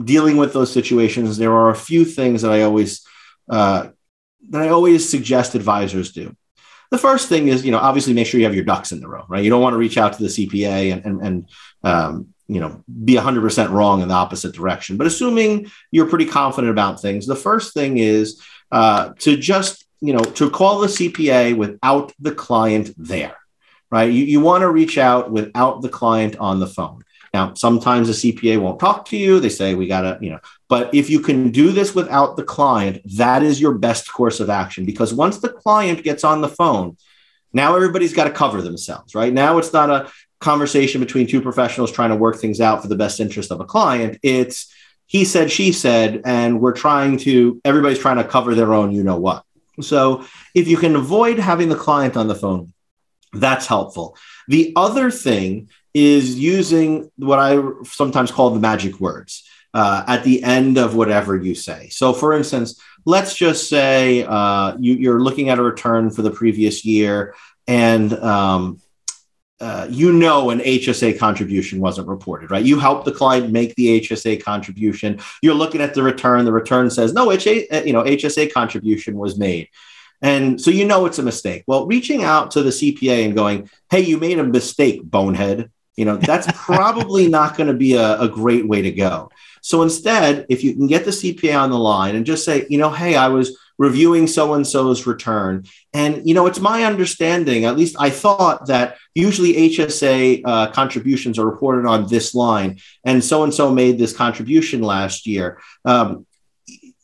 dealing 0.04 0.38
with 0.38 0.54
those 0.54 0.72
situations, 0.72 1.38
there 1.38 1.54
are 1.54 1.70
a 1.70 1.76
few 1.76 2.04
things 2.04 2.42
that 2.42 2.52
I 2.52 2.64
always, 2.64 3.06
uh, 3.50 3.90
that 4.50 4.62
I 4.62 4.70
always 4.70 5.08
suggest 5.08 5.56
advisors 5.56 6.12
do. 6.12 6.36
The 6.90 6.98
first 6.98 7.30
thing 7.30 7.48
is, 7.48 7.66
you 7.66 7.72
know, 7.72 7.80
obviously 7.80 8.14
make 8.14 8.28
sure 8.28 8.40
you 8.40 8.46
have 8.46 8.56
your 8.56 8.66
ducks 8.66 8.92
in 8.92 9.00
the 9.00 9.08
row, 9.08 9.26
right? 9.28 9.44
You 9.44 9.50
don't 9.50 9.62
want 9.62 9.74
to 9.74 9.80
reach 9.80 9.98
out 9.98 10.14
to 10.14 10.24
the 10.24 10.30
CPA 10.30 10.94
and, 10.94 11.06
and, 11.06 11.22
and 11.22 11.50
um, 11.84 12.34
you 12.48 12.60
know 12.60 12.84
be 13.04 13.16
100% 13.16 13.72
wrong 13.72 14.02
in 14.02 14.10
the 14.10 14.14
opposite 14.14 14.54
direction 14.54 14.98
but 14.98 15.08
assuming 15.08 15.72
you're 15.92 16.10
pretty 16.10 16.26
confident 16.26 16.72
about 16.72 17.02
things 17.02 17.26
the 17.26 17.36
first 17.36 17.74
thing 17.74 17.98
is 17.98 18.42
uh, 18.72 19.14
to 19.20 19.38
just 19.38 19.83
you 20.04 20.14
know 20.14 20.24
to 20.40 20.50
call 20.50 20.80
the 20.80 20.88
cpa 20.88 21.56
without 21.56 22.14
the 22.20 22.34
client 22.34 22.94
there 22.98 23.38
right? 23.94 24.12
You, 24.12 24.24
you 24.26 24.42
want 24.42 24.64
to 24.64 24.72
reach 24.72 24.98
out 24.98 25.32
without 25.32 25.84
the 25.84 25.90
client 25.90 26.36
on 26.38 26.60
the 26.60 26.66
phone. 26.66 27.04
Now 27.32 27.54
sometimes 27.54 28.08
the 28.08 28.34
cpa 28.34 28.60
won't 28.60 28.80
talk 28.80 29.06
to 29.10 29.18
you. 29.18 29.40
They 29.40 29.50
say 29.50 29.76
we 29.76 29.86
gotta 29.88 30.18
you 30.20 30.32
know. 30.32 30.40
But 30.68 30.96
if 30.96 31.12
you 31.12 31.20
can 31.20 31.52
do 31.52 31.72
this 31.72 31.94
without 31.94 32.36
the 32.36 32.44
client 32.44 33.02
that 33.18 33.44
is 33.44 33.62
your 33.62 33.76
best 33.76 34.12
course 34.12 34.40
of 34.40 34.50
action. 34.50 34.84
Because 34.86 35.14
once 35.14 35.38
the 35.38 35.50
client 35.50 36.04
gets 36.04 36.24
on 36.24 36.42
the 36.42 36.50
phone 36.50 36.98
now 37.56 37.76
everybody's 37.76 38.14
got 38.14 38.24
to 38.24 38.32
cover 38.32 38.64
themselves 38.64 39.14
right? 39.14 39.32
Now 39.32 39.60
it's 39.60 39.74
not 39.74 39.92
a 39.92 40.12
conversation 40.42 41.00
between 41.00 41.28
two 41.28 41.42
professionals 41.42 41.92
trying 41.92 42.10
to 42.10 42.16
work 42.16 42.38
things 42.38 42.60
out 42.60 42.82
for 42.82 42.88
the 42.88 43.02
best 43.04 43.20
interest 43.20 43.52
of 43.52 43.60
a 43.60 43.66
client. 43.66 44.18
It's 44.24 44.74
he 45.06 45.24
said, 45.26 45.52
she 45.52 45.72
said, 45.72 46.24
and 46.26 46.60
we're 46.60 46.74
trying 46.74 47.18
to, 47.20 47.62
everybody's 47.64 48.00
trying 48.00 48.18
to 48.18 48.24
cover 48.24 48.56
their 48.56 48.74
own, 48.74 48.92
you 48.92 49.04
know 49.04 49.20
what. 49.20 49.44
So 49.82 50.26
if 50.54 50.68
you 50.68 50.78
can 50.78 50.96
avoid 50.96 51.40
having 51.40 51.70
the 51.70 51.76
client 51.76 52.16
on 52.16 52.28
the 52.28 52.36
phone, 52.36 52.74
that's 53.34 53.66
helpful. 53.66 54.16
The 54.48 54.74
other 54.76 55.10
thing 55.10 55.70
is 55.94 56.38
using 56.38 57.12
what 57.18 57.40
I 57.40 57.60
sometimes 57.84 58.32
call 58.32 58.52
the 58.52 58.60
magic 58.60 59.00
words 59.00 59.48
uh, 59.74 60.04
at 60.08 60.24
the 60.24 60.44
end 60.44 60.78
of 60.78 60.96
whatever 60.96 61.36
you 61.36 61.56
say. 61.56 61.90
So, 61.90 62.14
for 62.14 62.34
instance, 62.34 62.80
let's 63.06 63.36
just 63.36 63.70
say 63.70 64.24
uh, 64.24 64.76
you, 64.80 65.12
are 65.12 65.22
looking 65.22 65.50
at 65.50 65.60
a 65.60 65.64
return 65.64 66.12
for 66.12 66.22
the 66.22 66.32
previous 66.32 66.86
year 66.86 67.36
and 67.68 68.14
um, 68.14 68.80
uh, 69.64 69.88
you 69.90 70.12
know 70.12 70.50
an 70.50 70.60
HSA 70.60 71.18
contribution 71.18 71.80
wasn't 71.80 72.10
reported, 72.10 72.52
right? 72.52 72.66
You 72.66 72.78
help 72.80 73.06
the 73.06 73.14
client 73.14 73.50
make 73.50 73.74
the 73.76 74.02
HSA 74.02 74.44
contribution. 74.44 75.22
You're 75.42 75.54
looking 75.54 75.80
at 75.80 75.94
the 75.94 76.04
return. 76.04 76.44
The 76.44 76.52
return 76.52 76.90
says 76.90 77.14
no, 77.14 77.32
HA, 77.32 77.70
uh, 77.70 77.84
you 77.84 77.94
know 77.94 78.04
HSA 78.04 78.52
contribution 78.52 79.18
was 79.18 79.38
made, 79.38 79.70
and 80.22 80.60
so 80.60 80.70
you 80.70 80.86
know 80.86 81.06
it's 81.06 81.20
a 81.20 81.24
mistake. 81.24 81.64
Well, 81.66 81.88
reaching 81.88 82.26
out 82.26 82.52
to 82.52 82.62
the 82.62 82.72
CPA 82.72 83.24
and 83.24 83.36
going, 83.36 83.70
"Hey, 83.90 84.02
you 84.02 84.18
made 84.18 84.38
a 84.38 84.44
mistake, 84.44 85.02
bonehead," 85.02 85.72
you 85.96 86.04
know 86.04 86.18
that's 86.18 86.48
probably 86.54 87.30
not 87.30 87.56
going 87.56 87.68
to 87.68 87.74
be 87.74 87.94
a, 87.94 88.20
a 88.20 88.28
great 88.28 88.68
way 88.68 88.82
to 88.82 88.92
go. 88.92 89.30
So 89.62 89.82
instead, 89.82 90.46
if 90.50 90.62
you 90.62 90.74
can 90.76 90.88
get 90.88 91.06
the 91.06 91.12
CPA 91.12 91.58
on 91.58 91.70
the 91.70 91.80
line 91.80 92.18
and 92.18 92.26
just 92.26 92.44
say, 92.44 92.66
you 92.70 92.78
know, 92.78 92.92
hey, 92.92 93.16
I 93.16 93.30
was 93.30 93.58
reviewing 93.78 94.28
so 94.28 94.54
and 94.54 94.66
so's 94.66 95.08
return. 95.08 95.66
And, 95.94 96.28
you 96.28 96.34
know, 96.34 96.46
it's 96.46 96.60
my 96.60 96.84
understanding, 96.84 97.66
at 97.66 97.78
least 97.78 97.96
I 98.00 98.10
thought 98.10 98.68
that 98.68 98.98
usually 99.16 99.54
HSA 99.70 100.42
uh, 100.46 100.72
contributions 100.72 101.40
are 101.40 101.46
reported 101.46 101.88
on 101.88 102.08
this 102.08 102.36
line, 102.36 102.80
and 103.04 103.24
so 103.24 103.44
and 103.44 103.54
so 103.54 103.72
made 103.72 103.98
this 103.98 104.16
contribution 104.16 104.82
last 104.82 105.26
year. 105.28 105.60
Um, 105.86 106.26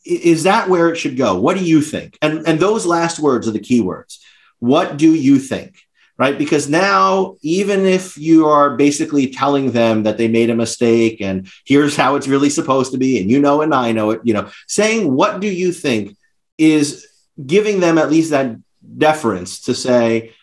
is 0.04 0.44
that 0.44 0.68
where 0.68 0.88
it 0.88 0.96
should 0.96 1.16
go? 1.16 1.38
What 1.38 1.56
do 1.56 1.64
you 1.64 1.82
think? 1.82 2.16
And, 2.22 2.46
and 2.46 2.58
those 2.58 2.86
last 2.86 3.20
words 3.20 3.46
are 3.46 3.52
the 3.52 3.60
keywords. 3.60 4.18
What 4.58 4.96
do 4.96 5.14
you 5.14 5.38
think? 5.38 5.76
right? 6.20 6.36
Because 6.36 6.68
now, 6.68 7.36
even 7.40 7.86
if 7.86 8.18
you 8.18 8.46
are 8.46 8.76
basically 8.76 9.28
telling 9.28 9.72
them 9.72 10.02
that 10.02 10.18
they 10.18 10.28
made 10.28 10.50
a 10.50 10.54
mistake 10.54 11.22
and 11.22 11.48
here's 11.64 11.96
how 11.96 12.14
it's 12.14 12.28
really 12.28 12.50
supposed 12.50 12.92
to 12.92 12.98
be, 12.98 13.18
and 13.18 13.30
you 13.30 13.40
know, 13.40 13.62
and 13.62 13.74
I 13.74 13.92
know 13.92 14.10
it, 14.10 14.20
you 14.22 14.34
know, 14.34 14.50
saying, 14.68 15.10
What 15.10 15.40
do 15.40 15.48
you 15.48 15.72
think 15.72 16.14
is 16.60 17.06
giving 17.44 17.80
them 17.80 17.98
at 17.98 18.10
least 18.10 18.30
that 18.30 18.56
deference 18.98 19.62
to 19.62 19.74
say, 19.74 20.34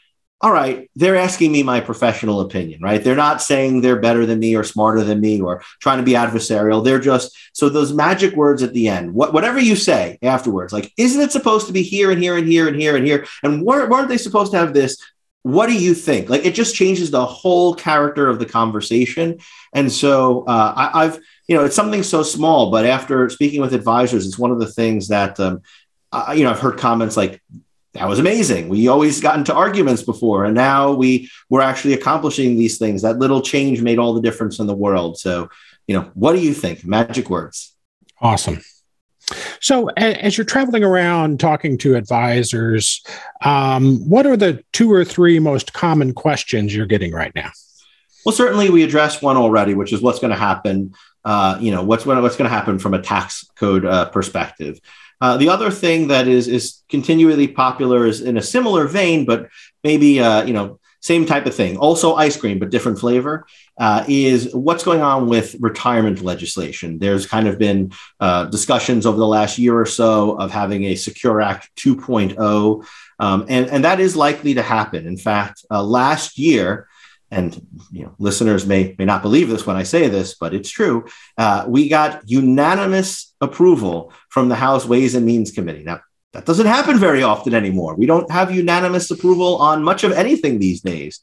all 0.42 0.52
right, 0.52 0.90
they're 0.96 1.16
asking 1.16 1.52
me 1.52 1.64
my 1.64 1.80
professional 1.80 2.42
opinion, 2.42 2.80
right? 2.82 3.04
They're 3.04 3.16
not 3.16 3.42
saying 3.42 3.82
they're 3.82 4.00
better 4.00 4.26
than 4.26 4.38
me 4.38 4.56
or 4.56 4.64
smarter 4.64 5.04
than 5.04 5.20
me 5.20 5.42
or 5.42 5.64
trying 5.80 5.98
to 5.98 6.04
be 6.04 6.12
adversarial. 6.12 6.84
They're 6.84 7.00
just 7.00 7.36
so 7.54 7.70
those 7.70 7.94
magic 7.94 8.36
words 8.36 8.62
at 8.62 8.74
the 8.74 8.88
end, 8.88 9.14
what, 9.14 9.34
whatever 9.34 9.60
you 9.60 9.76
say 9.76 10.20
afterwards, 10.22 10.74
like, 10.74 10.92
isn't 10.98 11.22
it 11.22 11.32
supposed 11.32 11.66
to 11.68 11.74
be 11.74 11.82
here 11.82 12.12
and 12.12 12.22
here 12.22 12.38
and 12.38 12.48
here 12.48 12.68
and 12.68 12.80
here 12.80 12.96
and 12.96 13.06
here? 13.06 13.26
And 13.42 13.64
weren't, 13.64 13.90
weren't 13.90 14.10
they 14.10 14.18
supposed 14.18 14.52
to 14.52 14.60
have 14.60 14.74
this? 14.74 15.02
What 15.42 15.68
do 15.68 15.74
you 15.74 15.96
think? 15.96 16.30
Like, 16.30 16.46
it 16.46 16.54
just 16.54 16.76
changes 16.76 17.10
the 17.10 17.26
whole 17.26 17.74
character 17.74 18.28
of 18.28 18.38
the 18.38 18.46
conversation. 18.46 19.40
And 19.74 19.92
so 19.92 20.44
uh, 20.46 20.92
I, 20.94 21.06
have 21.06 21.20
you 21.48 21.56
know, 21.56 21.64
it's 21.64 21.76
something 21.76 22.04
so 22.04 22.22
small, 22.22 22.70
but 22.70 22.86
after 22.86 23.30
speaking 23.30 23.62
with 23.62 23.74
advisors, 23.74 24.28
it's 24.28 24.38
one 24.38 24.52
of 24.52 24.60
the 24.60 24.72
things 24.72 25.08
that 25.08 25.40
um, 25.40 25.62
uh, 26.12 26.34
you 26.36 26.43
know, 26.43 26.52
I've 26.52 26.60
heard 26.60 26.78
comments 26.78 27.17
like, 27.17 27.41
that 27.93 28.08
was 28.08 28.20
amazing. 28.20 28.70
We 28.70 28.88
always 28.88 29.20
got 29.20 29.38
into 29.38 29.54
arguments 29.54 30.04
before, 30.04 30.46
and 30.46 30.54
now 30.54 30.93
we 30.93 31.32
we're 31.50 31.62
actually 31.62 31.93
accomplishing 31.93 32.56
these 32.56 32.78
things. 32.78 33.02
That 33.02 33.17
little 33.17 33.41
change 33.41 33.82
made 33.82 33.98
all 33.98 34.13
the 34.13 34.22
difference 34.22 34.60
in 34.60 34.67
the 34.67 34.76
world. 34.76 35.17
So, 35.17 35.50
you 35.88 35.96
know, 35.96 36.12
what 36.13 36.34
do 36.34 36.39
you 36.39 36.54
think? 36.54 36.86
Magic 36.86 37.30
words. 37.30 37.76
Awesome. 38.22 38.62
So, 39.60 39.89
as 39.98 40.38
you're 40.38 40.46
traveling 40.46 40.84
around 40.84 41.39
talking 41.39 41.78
to 41.80 41.96
advisors, 41.96 43.04
um, 43.41 44.08
what 44.08 44.26
are 44.26 44.38
the 44.38 44.63
two 44.74 44.91
or 44.91 45.04
three 45.04 45.39
most 45.39 45.74
common 45.74 46.13
questions 46.13 46.76
you're 46.76 46.86
getting 46.86 47.12
right 47.12 47.34
now? 47.36 47.52
Well, 48.26 48.36
certainly 48.36 48.70
we 48.70 48.84
addressed 48.84 49.24
one 49.24 49.38
already, 49.38 49.74
which 49.74 49.91
is 49.91 50.02
what's 50.02 50.20
going 50.20 50.32
to 50.32 50.38
happen. 50.38 50.93
Uh, 51.26 51.58
you 51.60 51.72
know, 51.72 51.84
what's 51.84 52.06
what's 52.06 52.38
going 52.38 52.50
to 52.50 52.56
happen 52.56 52.80
from 52.80 52.93
a 52.93 53.02
tax 53.02 53.46
code 53.56 53.86
uh, 53.86 54.10
perspective. 54.10 54.80
Uh, 55.20 55.38
the 55.38 55.50
other 55.50 55.72
thing 55.72 56.08
that 56.08 56.28
is 56.28 56.48
is 56.48 56.84
continually 56.90 57.48
popular 57.48 58.06
is 58.06 58.22
in 58.22 58.38
a 58.38 58.42
similar 58.42 58.88
vein, 58.88 59.26
but 59.26 59.50
maybe 59.84 60.20
uh, 60.20 60.44
you 60.44 60.54
know 60.54 60.80
same 61.02 61.26
type 61.26 61.46
of 61.46 61.56
thing. 61.56 61.78
Also 61.78 62.16
ice 62.16 62.38
cream, 62.38 62.60
but 62.60 62.70
different 62.70 63.00
flavor. 63.00 63.46
Uh, 63.78 64.04
is 64.08 64.54
what's 64.54 64.84
going 64.84 65.02
on 65.02 65.28
with 65.28 65.56
retirement 65.60 66.22
legislation? 66.22 67.00
There's 67.00 67.26
kind 67.26 67.48
of 67.48 67.58
been 67.58 67.92
uh, 68.20 68.46
discussions 68.46 69.06
over 69.06 69.18
the 69.18 69.28
last 69.28 69.58
year 69.58 69.80
or 69.80 69.86
so 69.86 70.32
of 70.38 70.52
having 70.52 70.86
a 70.86 70.96
Secure 70.96 71.42
Act 71.42 71.70
2.0, 71.78 72.86
um, 73.20 73.46
and 73.48 73.68
and 73.68 73.84
that 73.84 74.00
is 74.00 74.16
likely 74.16 74.56
to 74.56 74.62
happen. 74.62 75.08
In 75.08 75.18
fact, 75.18 75.66
uh, 75.72 75.84
last 75.84 76.38
year 76.38 76.88
and 77.32 77.56
you 77.92 78.04
know, 78.04 78.16
listeners 78.20 78.66
may 78.66 78.96
may 78.98 79.06
not 79.06 79.22
believe 79.22 79.50
this 79.50 79.66
when 79.66 79.76
I 79.76 79.84
say 79.84 80.08
this, 80.08 80.36
but 80.36 80.54
it's 80.54 80.70
true. 80.70 81.06
Uh, 81.38 81.66
we 81.68 81.90
got 81.90 82.30
unanimous 82.30 83.34
approval 83.42 84.13
from 84.30 84.50
the 84.50 84.56
House 84.56 84.86
Ways 84.86 85.16
and 85.16 85.26
Means 85.26 85.52
Committee. 85.52 85.84
Now, 85.84 86.02
that 86.34 86.46
doesn't 86.46 86.68
happen 86.68 86.98
very 86.98 87.24
often 87.24 87.54
anymore. 87.54 87.96
We 87.96 88.06
don't 88.06 88.32
have 88.32 88.54
unanimous 88.54 89.12
approval 89.12 89.58
on 89.58 89.84
much 89.84 90.04
of 90.04 90.12
anything 90.13 90.60
these 90.60 90.82
days, 90.82 91.22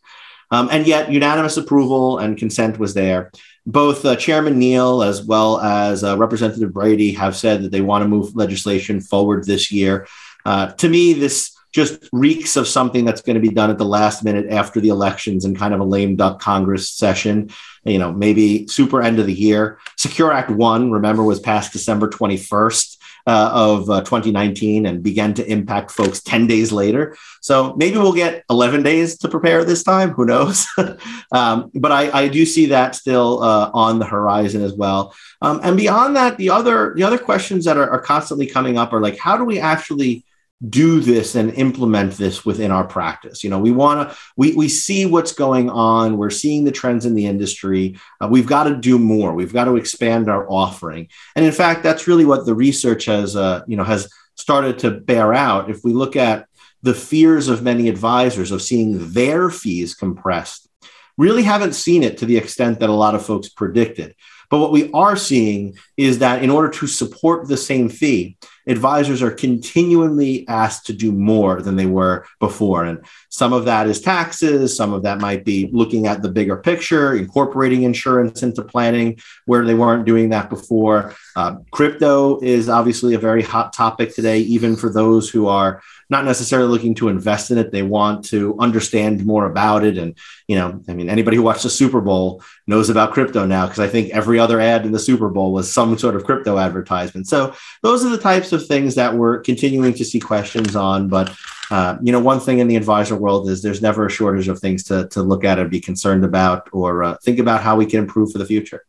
um, 0.50 0.68
and 0.70 0.86
yet 0.86 1.10
unanimous 1.10 1.56
approval 1.56 2.18
and 2.18 2.36
consent 2.36 2.78
was 2.78 2.94
there. 2.94 3.32
Both 3.66 4.04
uh, 4.04 4.16
Chairman 4.16 4.58
Neal 4.58 5.02
as 5.02 5.24
well 5.24 5.58
as 5.60 6.04
uh, 6.04 6.18
Representative 6.18 6.74
Brady 6.74 7.12
have 7.12 7.34
said 7.34 7.62
that 7.62 7.72
they 7.72 7.80
want 7.80 8.02
to 8.02 8.08
move 8.08 8.36
legislation 8.36 9.00
forward 9.00 9.46
this 9.46 9.72
year. 9.72 10.06
Uh, 10.44 10.66
to 10.72 10.88
me, 10.88 11.14
this 11.14 11.53
just 11.74 12.08
reeks 12.12 12.56
of 12.56 12.68
something 12.68 13.04
that's 13.04 13.20
going 13.20 13.34
to 13.34 13.40
be 13.40 13.48
done 13.48 13.68
at 13.68 13.78
the 13.78 13.84
last 13.84 14.24
minute 14.24 14.46
after 14.48 14.80
the 14.80 14.90
elections 14.90 15.44
and 15.44 15.58
kind 15.58 15.74
of 15.74 15.80
a 15.80 15.84
lame 15.84 16.14
duck 16.14 16.40
Congress 16.40 16.88
session. 16.88 17.50
You 17.84 17.98
know, 17.98 18.12
maybe 18.12 18.68
super 18.68 19.02
end 19.02 19.18
of 19.18 19.26
the 19.26 19.34
year. 19.34 19.78
Secure 19.96 20.32
Act 20.32 20.50
One, 20.50 20.92
remember, 20.92 21.24
was 21.24 21.40
passed 21.40 21.72
December 21.72 22.08
21st. 22.08 22.98
Uh, 23.26 23.50
of 23.54 23.88
uh, 23.88 24.02
2019 24.02 24.84
and 24.84 25.02
began 25.02 25.32
to 25.32 25.50
impact 25.50 25.90
folks 25.90 26.20
10 26.20 26.46
days 26.46 26.72
later. 26.72 27.16
So 27.40 27.74
maybe 27.74 27.96
we'll 27.96 28.12
get 28.12 28.44
11 28.50 28.82
days 28.82 29.16
to 29.20 29.30
prepare 29.30 29.64
this 29.64 29.82
time. 29.82 30.10
Who 30.10 30.26
knows? 30.26 30.66
um, 31.32 31.70
but 31.74 31.90
I, 31.90 32.10
I, 32.24 32.28
do 32.28 32.44
see 32.44 32.66
that 32.66 32.94
still 32.94 33.42
uh, 33.42 33.70
on 33.72 33.98
the 33.98 34.04
horizon 34.04 34.62
as 34.62 34.74
well. 34.74 35.14
Um, 35.40 35.58
and 35.62 35.74
beyond 35.74 36.16
that, 36.16 36.36
the 36.36 36.50
other 36.50 36.92
the 36.94 37.02
other 37.02 37.16
questions 37.16 37.64
that 37.64 37.78
are, 37.78 37.88
are 37.88 37.98
constantly 37.98 38.46
coming 38.46 38.76
up 38.76 38.92
are 38.92 39.00
like, 39.00 39.16
how 39.16 39.38
do 39.38 39.44
we 39.44 39.58
actually 39.58 40.26
do 40.68 41.00
this 41.00 41.34
and 41.34 41.52
implement 41.54 42.14
this 42.14 42.44
within 42.44 42.70
our 42.70 42.84
practice. 42.84 43.44
You 43.44 43.50
know 43.50 43.58
we 43.58 43.70
want 43.70 44.08
to 44.08 44.16
we, 44.36 44.54
we 44.54 44.68
see 44.68 45.04
what's 45.04 45.32
going 45.32 45.68
on. 45.68 46.16
We're 46.16 46.30
seeing 46.30 46.64
the 46.64 46.72
trends 46.72 47.06
in 47.06 47.14
the 47.14 47.26
industry. 47.26 47.98
Uh, 48.20 48.28
we've 48.30 48.46
got 48.46 48.64
to 48.64 48.76
do 48.76 48.98
more. 48.98 49.34
We've 49.34 49.52
got 49.52 49.64
to 49.64 49.76
expand 49.76 50.28
our 50.28 50.48
offering. 50.48 51.08
And 51.36 51.44
in 51.44 51.52
fact 51.52 51.82
that's 51.82 52.06
really 52.06 52.24
what 52.24 52.46
the 52.46 52.54
research 52.54 53.06
has 53.06 53.36
uh, 53.36 53.62
you 53.66 53.76
know 53.76 53.84
has 53.84 54.10
started 54.36 54.78
to 54.80 54.90
bear 54.90 55.34
out. 55.34 55.70
If 55.70 55.84
we 55.84 55.92
look 55.92 56.16
at 56.16 56.46
the 56.82 56.94
fears 56.94 57.48
of 57.48 57.62
many 57.62 57.88
advisors 57.88 58.50
of 58.50 58.62
seeing 58.62 59.12
their 59.12 59.50
fees 59.50 59.94
compressed 59.94 60.68
really 61.16 61.42
haven't 61.42 61.74
seen 61.74 62.02
it 62.02 62.18
to 62.18 62.26
the 62.26 62.36
extent 62.36 62.80
that 62.80 62.90
a 62.90 62.92
lot 62.92 63.14
of 63.14 63.24
folks 63.24 63.48
predicted. 63.48 64.14
But 64.50 64.58
what 64.58 64.72
we 64.72 64.90
are 64.92 65.16
seeing 65.16 65.76
is 65.96 66.18
that 66.18 66.42
in 66.42 66.50
order 66.50 66.68
to 66.68 66.86
support 66.86 67.48
the 67.48 67.56
same 67.56 67.88
fee 67.88 68.36
advisors 68.66 69.22
are 69.22 69.30
continually 69.30 70.46
asked 70.48 70.86
to 70.86 70.92
do 70.92 71.12
more 71.12 71.62
than 71.62 71.76
they 71.76 71.86
were 71.86 72.26
before. 72.40 72.84
And 72.84 73.04
some 73.28 73.52
of 73.52 73.64
that 73.66 73.86
is 73.86 74.00
taxes, 74.00 74.76
some 74.76 74.92
of 74.92 75.02
that 75.02 75.20
might 75.20 75.44
be 75.44 75.68
looking 75.72 76.06
at 76.06 76.22
the 76.22 76.30
bigger 76.30 76.56
picture, 76.56 77.14
incorporating 77.14 77.82
insurance 77.82 78.42
into 78.42 78.62
planning 78.62 79.18
where 79.46 79.64
they 79.64 79.74
weren't 79.74 80.06
doing 80.06 80.30
that 80.30 80.48
before. 80.48 81.14
Uh, 81.36 81.56
crypto 81.70 82.40
is 82.40 82.68
obviously 82.68 83.14
a 83.14 83.18
very 83.18 83.42
hot 83.42 83.72
topic 83.72 84.14
today, 84.14 84.38
even 84.38 84.76
for 84.76 84.90
those 84.90 85.28
who 85.28 85.48
are 85.48 85.82
not 86.10 86.24
necessarily 86.24 86.68
looking 86.68 86.94
to 86.94 87.08
invest 87.08 87.50
in 87.50 87.58
it. 87.58 87.72
They 87.72 87.82
want 87.82 88.24
to 88.26 88.56
understand 88.60 89.24
more 89.24 89.46
about 89.46 89.84
it. 89.84 89.98
And, 89.98 90.16
you 90.46 90.56
know, 90.56 90.82
I 90.88 90.94
mean, 90.94 91.08
anybody 91.08 91.36
who 91.36 91.42
watched 91.42 91.64
the 91.64 91.70
Super 91.70 92.00
Bowl 92.00 92.42
knows 92.66 92.88
about 92.88 93.12
crypto 93.12 93.46
now, 93.46 93.66
because 93.66 93.80
I 93.80 93.88
think 93.88 94.10
every 94.10 94.38
other 94.38 94.60
ad 94.60 94.86
in 94.86 94.92
the 94.92 94.98
Super 94.98 95.28
Bowl 95.28 95.52
was 95.52 95.72
some 95.72 95.98
sort 95.98 96.14
of 96.14 96.24
crypto 96.24 96.58
advertisement. 96.58 97.26
So 97.26 97.54
those 97.82 98.04
are 98.04 98.10
the 98.10 98.18
types 98.18 98.52
of 98.54 98.66
things 98.66 98.94
that 98.94 99.14
we're 99.14 99.40
continuing 99.40 99.92
to 99.94 100.04
see 100.04 100.20
questions 100.20 100.74
on. 100.74 101.08
But, 101.08 101.34
uh, 101.70 101.98
you 102.00 102.12
know, 102.12 102.20
one 102.20 102.40
thing 102.40 102.60
in 102.60 102.68
the 102.68 102.76
advisor 102.76 103.16
world 103.16 103.48
is 103.48 103.60
there's 103.60 103.82
never 103.82 104.06
a 104.06 104.10
shortage 104.10 104.48
of 104.48 104.58
things 104.58 104.84
to, 104.84 105.08
to 105.08 105.22
look 105.22 105.44
at 105.44 105.58
and 105.58 105.70
be 105.70 105.80
concerned 105.80 106.24
about 106.24 106.68
or 106.72 107.02
uh, 107.02 107.16
think 107.22 107.38
about 107.38 107.62
how 107.62 107.76
we 107.76 107.84
can 107.84 107.98
improve 107.98 108.32
for 108.32 108.38
the 108.38 108.46
future. 108.46 108.86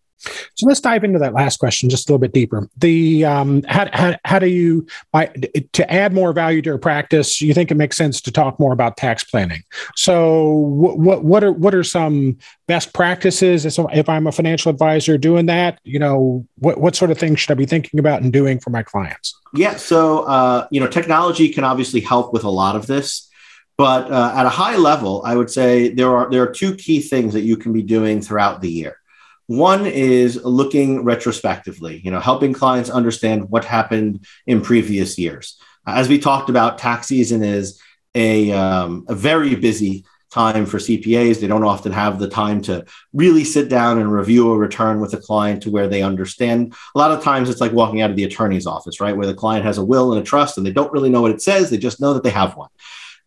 So 0.56 0.68
let's 0.68 0.80
dive 0.80 1.04
into 1.04 1.20
that 1.20 1.34
last 1.34 1.58
question 1.58 1.90
just 1.90 2.10
a 2.10 2.12
little 2.12 2.20
bit 2.20 2.34
deeper. 2.34 2.70
The 2.78 3.26
um, 3.26 3.64
how, 3.64 3.90
how, 3.94 4.16
how 4.24 4.40
do 4.40 4.48
you 4.48 4.88
by 5.12 5.28
to 5.74 5.92
add 5.92 6.14
more 6.14 6.34
value 6.34 6.62
to 6.62 6.70
your 6.70 6.78
practice? 6.78 7.42
You 7.42 7.54
think 7.54 7.72
it 7.72 7.76
makes 7.76 7.98
sense 7.98 8.22
to 8.22 8.32
talk 8.32 8.60
more 8.60 8.74
about 8.74 8.98
tax 8.98 9.24
planning. 9.24 9.64
So 9.96 10.50
what 10.50 10.98
what, 10.98 11.24
what 11.24 11.44
are 11.44 11.52
what 11.52 11.76
are 11.76 11.84
some 11.84 12.38
best 12.68 12.94
practices? 12.94 13.66
If 13.66 14.10
I'm 14.10 14.28
a 14.28 14.32
financial 14.32 14.70
advisor 14.70 15.18
doing 15.18 15.46
that, 15.48 15.80
you 15.84 16.00
know 16.00 16.48
what 16.56 16.80
what 16.80 16.96
sort 16.96 17.12
of 17.12 17.18
things 17.18 17.40
should 17.40 17.52
I 17.52 17.56
be 17.56 17.66
thinking 17.66 18.00
about 18.00 18.22
and 18.22 18.32
doing 18.32 18.60
for 18.60 18.70
my 18.70 18.84
clients? 18.84 19.36
Yeah, 19.54 19.76
so 19.76 20.24
uh, 20.24 20.68
you 20.72 20.80
know 20.80 20.88
technology 20.88 21.50
can 21.50 21.64
obviously 21.64 22.02
help 22.02 22.34
with 22.34 22.44
a 22.44 22.50
lot 22.50 22.76
of 22.76 22.88
this. 22.88 23.30
But 23.78 24.10
uh, 24.10 24.32
at 24.34 24.46
a 24.46 24.50
high 24.50 24.78
level, 24.78 25.22
I 25.26 25.36
would 25.36 25.50
say 25.50 25.90
there 25.90 26.16
are 26.16 26.30
there 26.30 26.42
are 26.44 26.52
two 26.52 26.76
key 26.76 27.02
things 27.02 27.34
that 27.34 27.42
you 27.42 27.58
can 27.58 27.74
be 27.74 27.84
doing 27.84 28.22
throughout 28.22 28.62
the 28.62 28.72
year. 28.72 29.00
One 29.48 29.86
is 29.86 30.44
looking 30.44 31.04
retrospectively, 31.04 32.02
you 32.04 32.12
know, 32.12 32.20
helping 32.20 32.54
clients 32.54 32.90
understand 32.90 33.50
what 33.50 33.66
happened 33.66 34.26
in 34.48 34.62
previous 34.62 35.18
years. 35.18 35.60
As 35.86 36.10
we 36.10 36.18
talked 36.18 36.50
about, 36.50 36.80
tax 36.80 37.08
season 37.08 37.44
is 37.44 37.80
a, 38.16 38.52
um, 38.52 39.06
a 39.08 39.14
very 39.14 39.56
busy 39.56 40.06
time 40.32 40.66
for 40.66 40.80
CPAs. 40.80 41.40
They 41.40 41.48
don't 41.48 41.64
often 41.64 41.92
have 41.94 42.20
the 42.20 42.28
time 42.28 42.62
to 42.64 42.86
really 43.14 43.44
sit 43.44 43.70
down 43.70 44.00
and 44.00 44.12
review 44.12 44.52
a 44.52 44.58
return 44.58 45.00
with 45.00 45.14
a 45.14 45.18
client 45.18 45.64
to 45.64 45.72
where 45.72 45.88
they 45.88 46.02
understand. 46.02 46.74
A 46.94 46.98
lot 46.98 47.12
of 47.12 47.24
times 47.24 47.50
it's 47.50 47.62
like 47.62 47.72
walking 47.72 48.02
out 48.02 48.10
of 48.10 48.18
the 48.18 48.26
attorney's 48.26 48.68
office, 48.68 49.00
right? 49.00 49.16
Where 49.16 49.28
the 49.28 49.34
client 49.34 49.66
has 49.66 49.78
a 49.78 49.86
will 49.86 50.12
and 50.12 50.22
a 50.22 50.26
trust 50.26 50.58
and 50.58 50.66
they 50.66 50.72
don't 50.72 50.92
really 50.92 51.10
know 51.10 51.22
what 51.22 51.32
it 51.32 51.42
says. 51.42 51.70
They 51.70 51.78
just 51.78 52.02
know 52.02 52.14
that 52.14 52.24
they 52.24 52.32
have 52.32 52.58
one. 52.58 52.70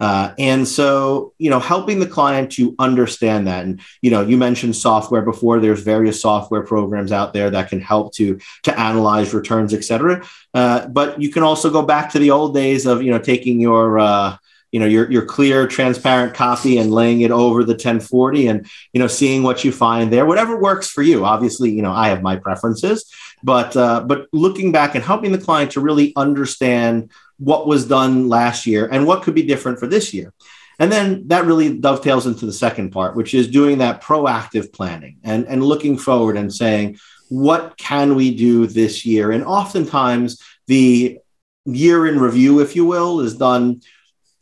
Uh, 0.01 0.33
and 0.39 0.67
so, 0.67 1.33
you 1.39 1.51
know, 1.51 1.59
helping 1.59 1.99
the 1.99 2.07
client 2.07 2.53
to 2.53 2.75
understand 2.79 3.47
that. 3.47 3.65
And, 3.65 3.81
you 4.01 4.11
know, 4.11 4.23
you 4.23 4.37
mentioned 4.37 4.77
software 4.77 5.23
before. 5.23 5.59
There's 5.59 5.83
various 5.83 6.21
software 6.21 6.63
programs 6.63 7.11
out 7.11 7.33
there 7.33 7.51
that 7.51 7.69
can 7.69 7.81
help 7.81 8.15
to 8.15 8.39
to 8.63 8.79
analyze 8.79 9.35
returns, 9.35 9.75
et 9.75 9.85
cetera. 9.85 10.25
Uh, 10.55 10.87
but 10.87 11.21
you 11.21 11.31
can 11.31 11.43
also 11.43 11.71
go 11.71 11.83
back 11.83 12.11
to 12.13 12.19
the 12.19 12.31
old 12.31 12.55
days 12.55 12.87
of, 12.87 13.03
you 13.03 13.11
know, 13.11 13.19
taking 13.19 13.61
your 13.61 13.99
uh, 13.99 14.37
you 14.71 14.79
know 14.79 14.87
your 14.87 15.11
your 15.11 15.25
clear 15.25 15.67
transparent 15.67 16.35
copy 16.35 16.79
and 16.79 16.91
laying 16.91 17.23
it 17.23 17.31
over 17.31 17.65
the 17.65 17.73
1040 17.73 18.49
and 18.49 18.71
you 18.93 19.01
know 19.01 19.07
seeing 19.07 19.43
what 19.43 19.65
you 19.65 19.73
find 19.73 20.13
there 20.13 20.27
whatever 20.27 20.61
works 20.61 20.89
for 20.89 21.03
you 21.03 21.25
obviously 21.25 21.71
you 21.71 21.81
know 21.81 21.93
i 21.93 22.09
have 22.09 22.23
my 22.23 22.37
preferences 22.37 23.11
but 23.43 23.77
uh, 23.77 24.03
but 24.03 24.27
looking 24.33 24.73
back 24.73 24.95
and 24.95 25.05
helping 25.05 25.33
the 25.33 25.39
client 25.39 25.71
to 25.73 25.81
really 25.81 26.13
understand 26.17 27.11
what 27.39 27.67
was 27.67 27.87
done 27.87 28.29
last 28.29 28.67
year 28.67 28.89
and 28.91 29.07
what 29.07 29.23
could 29.23 29.35
be 29.35 29.45
different 29.45 29.79
for 29.79 29.87
this 29.87 30.13
year. 30.13 30.33
And 30.79 30.93
then 30.93 31.27
that 31.29 31.45
really 31.45 31.77
dovetails 31.79 32.27
into 32.27 32.47
the 32.47 32.53
second 32.53 32.91
part, 32.91 33.17
which 33.17 33.35
is 33.35 33.49
doing 33.49 33.79
that 33.79 34.03
proactive 34.03 34.73
planning 34.73 35.19
and, 35.25 35.47
and 35.47 35.63
looking 35.65 35.99
forward 35.99 36.37
and 36.37 36.53
saying, 36.53 36.99
what 37.29 37.77
can 37.77 38.15
we 38.15 38.35
do 38.35 38.67
this 38.67 39.05
year? 39.05 39.33
And 39.33 39.45
oftentimes 39.45 40.41
the 40.67 41.19
year 41.65 42.07
in 42.07 42.21
review, 42.21 42.61
if 42.61 42.77
you 42.77 42.87
will, 42.87 43.21
is 43.21 43.37
done, 43.37 43.83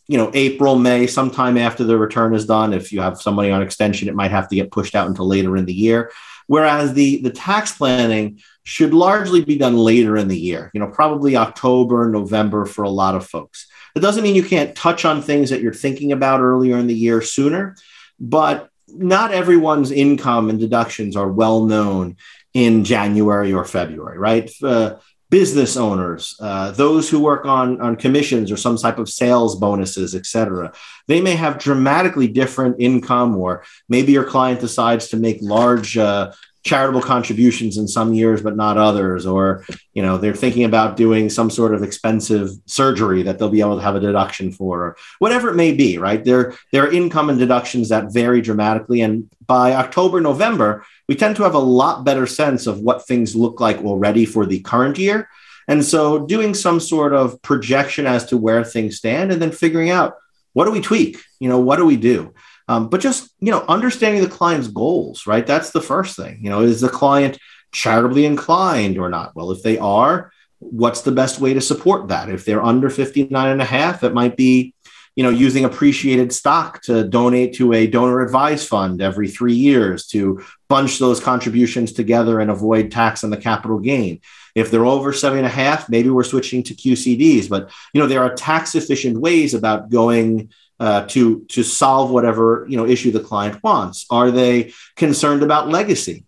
you 0.07 0.19
know, 0.19 0.31
April, 0.35 0.77
May, 0.77 1.07
sometime 1.07 1.57
after 1.57 1.85
the 1.85 1.99
return 1.99 2.35
is 2.35 2.47
done. 2.47 2.73
If 2.73 2.93
you 2.93 3.01
have 3.01 3.21
somebody 3.21 3.51
on 3.51 3.63
extension, 3.63 4.09
it 4.09 4.15
might 4.15 4.31
have 4.31 4.49
to 4.49 4.57
get 4.57 4.71
pushed 4.71 4.95
out 4.95 5.09
until 5.09 5.27
later 5.27 5.57
in 5.57 5.65
the 5.65 5.75
year. 5.75 6.13
Whereas 6.47 6.93
the, 6.93 7.23
the 7.23 7.31
tax 7.31 7.77
planning 7.77 8.41
should 8.67 8.93
largely 8.93 9.45
be 9.45 9.57
done 9.57 9.77
later 9.77 10.17
in 10.17 10.27
the 10.27 10.39
year, 10.39 10.73
you 10.75 10.81
know, 10.81 10.89
probably 10.89 11.37
October, 11.37 12.11
November 12.11 12.67
for 12.67 12.83
a 12.83 12.91
lot 12.91 13.15
of 13.15 13.25
folks. 13.25 13.69
It 13.95 14.01
doesn't 14.01 14.25
mean 14.25 14.35
you 14.35 14.43
can't 14.43 14.75
touch 14.75 15.05
on 15.05 15.23
things 15.23 15.51
that 15.51 15.61
you're 15.61 15.73
thinking 15.73 16.11
about 16.11 16.41
earlier 16.41 16.77
in 16.77 16.89
the 16.89 16.95
year 16.95 17.23
sooner, 17.23 17.77
but 18.19 18.69
not 18.89 19.33
everyone's 19.33 19.93
income 19.93 20.51
and 20.51 20.59
deductions 20.59 21.17
are 21.17 21.31
well 21.31 21.65
known 21.65 22.17
in 22.55 22.83
January 22.83 23.53
or 23.53 23.65
February, 23.65 24.19
right? 24.19 24.51
Uh, 24.61 24.97
business 25.31 25.77
owners, 25.77 26.37
uh, 26.41 26.73
those 26.73 27.09
who 27.09 27.21
work 27.21 27.47
on, 27.47 27.81
on 27.81 27.95
commissions 27.95 28.51
or 28.51 28.57
some 28.57 28.77
type 28.77 28.99
of 28.99 29.09
sales 29.09 29.55
bonuses, 29.57 30.15
et 30.15 30.27
cetera, 30.27 30.73
they 31.07 31.21
may 31.21 31.37
have 31.37 31.59
dramatically 31.59 32.27
different 32.27 32.77
income, 32.81 33.37
or 33.37 33.63
maybe 33.89 34.11
your 34.11 34.25
client 34.25 34.61
decides 34.61 35.09
to 35.09 35.17
make 35.17 35.39
large 35.41 35.97
uh, 35.97 36.33
charitable 36.67 37.01
contributions 37.01 37.79
in 37.79 37.89
some 37.89 38.13
years 38.13 38.43
but 38.43 38.57
not 38.57 38.77
others 38.77 39.25
or 39.25 39.65
you 39.95 40.03
know 40.03 40.19
they're 40.19 40.35
thinking 40.35 40.65
about 40.65 40.97
doing 40.97 41.31
some 41.31 41.49
sort 41.49 41.73
of 41.73 41.83
expensive 41.83 42.51
surgery 42.67 43.23
that 43.23 43.39
they'll 43.39 43.49
be 43.49 43.61
able 43.61 43.77
to 43.77 43.83
have 43.83 43.97
a 43.97 44.01
deduction 44.01 44.53
for 44.53 44.83
or 44.83 44.97
whatever 45.21 45.49
it 45.49 45.55
may 45.55 45.73
be 45.73 45.97
right? 45.97 46.25
There 46.25 46.55
there 46.73 46.85
are 46.85 46.93
income 46.93 47.31
and 47.31 47.39
deductions 47.39 47.89
that 47.89 48.13
vary 48.13 48.41
dramatically 48.41 49.01
and 49.01 49.31
by 49.47 49.75
october 49.75 50.21
november 50.21 50.85
we 51.09 51.15
tend 51.15 51.37
to 51.37 51.45
have 51.45 51.55
a 51.55 51.59
lot 51.59 52.05
better 52.05 52.27
sense 52.27 52.67
of 52.67 52.81
what 52.81 53.07
things 53.07 53.37
look 53.37 53.61
like 53.61 53.79
already 53.79 54.25
for 54.25 54.45
the 54.45 54.61
current 54.61 54.99
year. 54.99 55.29
And 55.69 55.85
so 55.85 56.27
doing 56.27 56.55
some 56.55 56.81
sort 56.81 57.13
of 57.13 57.41
projection 57.43 58.07
as 58.07 58.27
to 58.27 58.37
where 58.37 58.65
things 58.65 58.97
stand 58.97 59.33
and 59.33 59.41
then 59.41 59.53
figuring 59.53 59.91
out 59.91 60.17
what 60.53 60.65
do 60.65 60.71
we 60.71 60.81
tweak? 60.81 61.19
You 61.39 61.49
know 61.49 61.61
what 61.61 61.77
do 61.77 61.85
we 61.85 61.97
do 61.97 62.33
um, 62.69 62.89
but 62.89 63.01
just 63.01 63.31
you 63.41 63.51
know, 63.51 63.65
understanding 63.69 64.23
the 64.23 64.29
client's 64.29 64.69
goals, 64.69 65.27
right? 65.27 65.47
That's 65.47 65.71
the 65.71 65.81
first 65.81 66.17
thing. 66.17 66.41
You 66.43 66.51
know, 66.51 66.63
is 66.63 66.81
the 66.81 66.89
client 66.89 67.39
charitably 67.73 68.27
inclined 68.27 68.99
or 68.99 69.09
not? 69.09 69.35
Well, 69.37 69.51
if 69.51 69.63
they 69.63 69.79
are, 69.79 70.33
what's 70.59 71.03
the 71.03 71.13
best 71.13 71.41
way 71.41 71.55
to 71.55 71.61
support 71.61 72.09
that? 72.09 72.29
If 72.29 72.45
they're 72.45 72.65
under 72.65 72.91
59 72.91 73.49
and 73.49 73.63
a 73.63 73.65
half, 73.65 74.03
it 74.03 74.15
might 74.15 74.37
be, 74.37 74.75
you 75.15 75.23
know, 75.23 75.31
using 75.31 75.65
appreciated 75.65 76.33
stock 76.33 76.83
to 76.83 77.05
donate 77.05 77.55
to 77.57 77.73
a 77.73 77.87
donor 77.87 78.21
advised 78.21 78.69
fund 78.69 79.01
every 79.01 79.29
three 79.29 79.55
years 79.55 80.07
to 80.09 80.43
bunch 80.69 80.99
those 80.99 81.21
contributions 81.21 81.93
together 81.93 82.41
and 82.41 82.51
avoid 82.51 82.91
tax 82.91 83.23
on 83.23 83.31
the 83.31 83.37
capital 83.37 83.79
gain. 83.79 84.21
If 84.55 84.71
they're 84.71 84.87
over 84.87 85.13
seven 85.13 85.39
and 85.39 85.47
a 85.47 85.51
half, 85.51 85.89
maybe 85.89 86.09
we're 86.09 86.25
switching 86.25 86.63
to 86.65 86.75
QCDs. 86.75 87.49
But 87.49 87.71
you 87.93 88.01
know, 88.01 88.07
there 88.07 88.23
are 88.23 88.35
tax 88.35 88.75
efficient 88.75 89.21
ways 89.21 89.55
about 89.55 89.91
going 89.91 90.51
uh, 90.79 91.07
to 91.07 91.45
to 91.47 91.63
solve 91.63 92.11
whatever 92.11 92.67
you 92.69 92.77
know 92.77 92.87
issue 92.87 93.11
the 93.11 93.21
client 93.21 93.63
wants? 93.63 94.07
Are 94.11 94.31
they 94.31 94.73
concerned 94.97 95.43
about 95.43 95.69
legacy? 95.69 96.25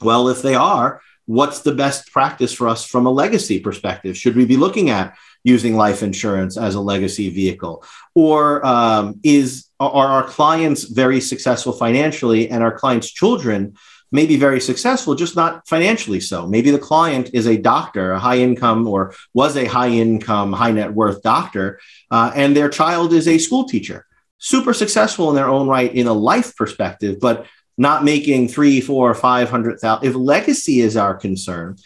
Well, 0.00 0.28
if 0.28 0.42
they 0.42 0.54
are, 0.54 1.00
what's 1.26 1.60
the 1.60 1.74
best 1.74 2.12
practice 2.12 2.52
for 2.52 2.68
us 2.68 2.84
from 2.84 3.06
a 3.06 3.10
legacy 3.10 3.60
perspective? 3.60 4.16
Should 4.16 4.36
we 4.36 4.44
be 4.44 4.56
looking 4.56 4.90
at 4.90 5.16
using 5.44 5.76
life 5.76 6.02
insurance 6.02 6.56
as 6.56 6.74
a 6.74 6.80
legacy 6.80 7.30
vehicle, 7.30 7.84
or 8.14 8.64
um, 8.66 9.20
is 9.22 9.68
are 9.78 10.08
our 10.08 10.24
clients 10.24 10.84
very 10.84 11.20
successful 11.20 11.72
financially, 11.72 12.50
and 12.50 12.62
our 12.62 12.76
clients' 12.76 13.10
children? 13.10 13.76
May 14.12 14.26
be 14.26 14.36
very 14.36 14.60
successful, 14.60 15.14
just 15.14 15.36
not 15.36 15.66
financially 15.66 16.20
so. 16.20 16.46
Maybe 16.46 16.70
the 16.70 16.78
client 16.78 17.30
is 17.32 17.46
a 17.46 17.56
doctor, 17.56 18.12
a 18.12 18.18
high 18.18 18.38
income 18.38 18.86
or 18.86 19.14
was 19.34 19.56
a 19.56 19.66
high 19.66 19.88
income, 19.88 20.52
high 20.52 20.72
net 20.72 20.92
worth 20.92 21.22
doctor, 21.22 21.80
uh, 22.10 22.32
and 22.34 22.56
their 22.56 22.68
child 22.68 23.12
is 23.12 23.26
a 23.28 23.38
school 23.38 23.68
teacher. 23.68 24.06
Super 24.38 24.74
successful 24.74 25.30
in 25.30 25.36
their 25.36 25.48
own 25.48 25.66
right 25.66 25.92
in 25.92 26.06
a 26.06 26.12
life 26.12 26.54
perspective, 26.56 27.18
but 27.20 27.46
not 27.78 28.04
making 28.04 28.48
three, 28.48 28.80
four, 28.80 29.14
five 29.14 29.50
hundred 29.50 29.80
thousand. 29.80 30.08
If 30.08 30.14
legacy 30.14 30.80
is 30.80 30.96
our 30.96 31.14
concern, 31.14 31.76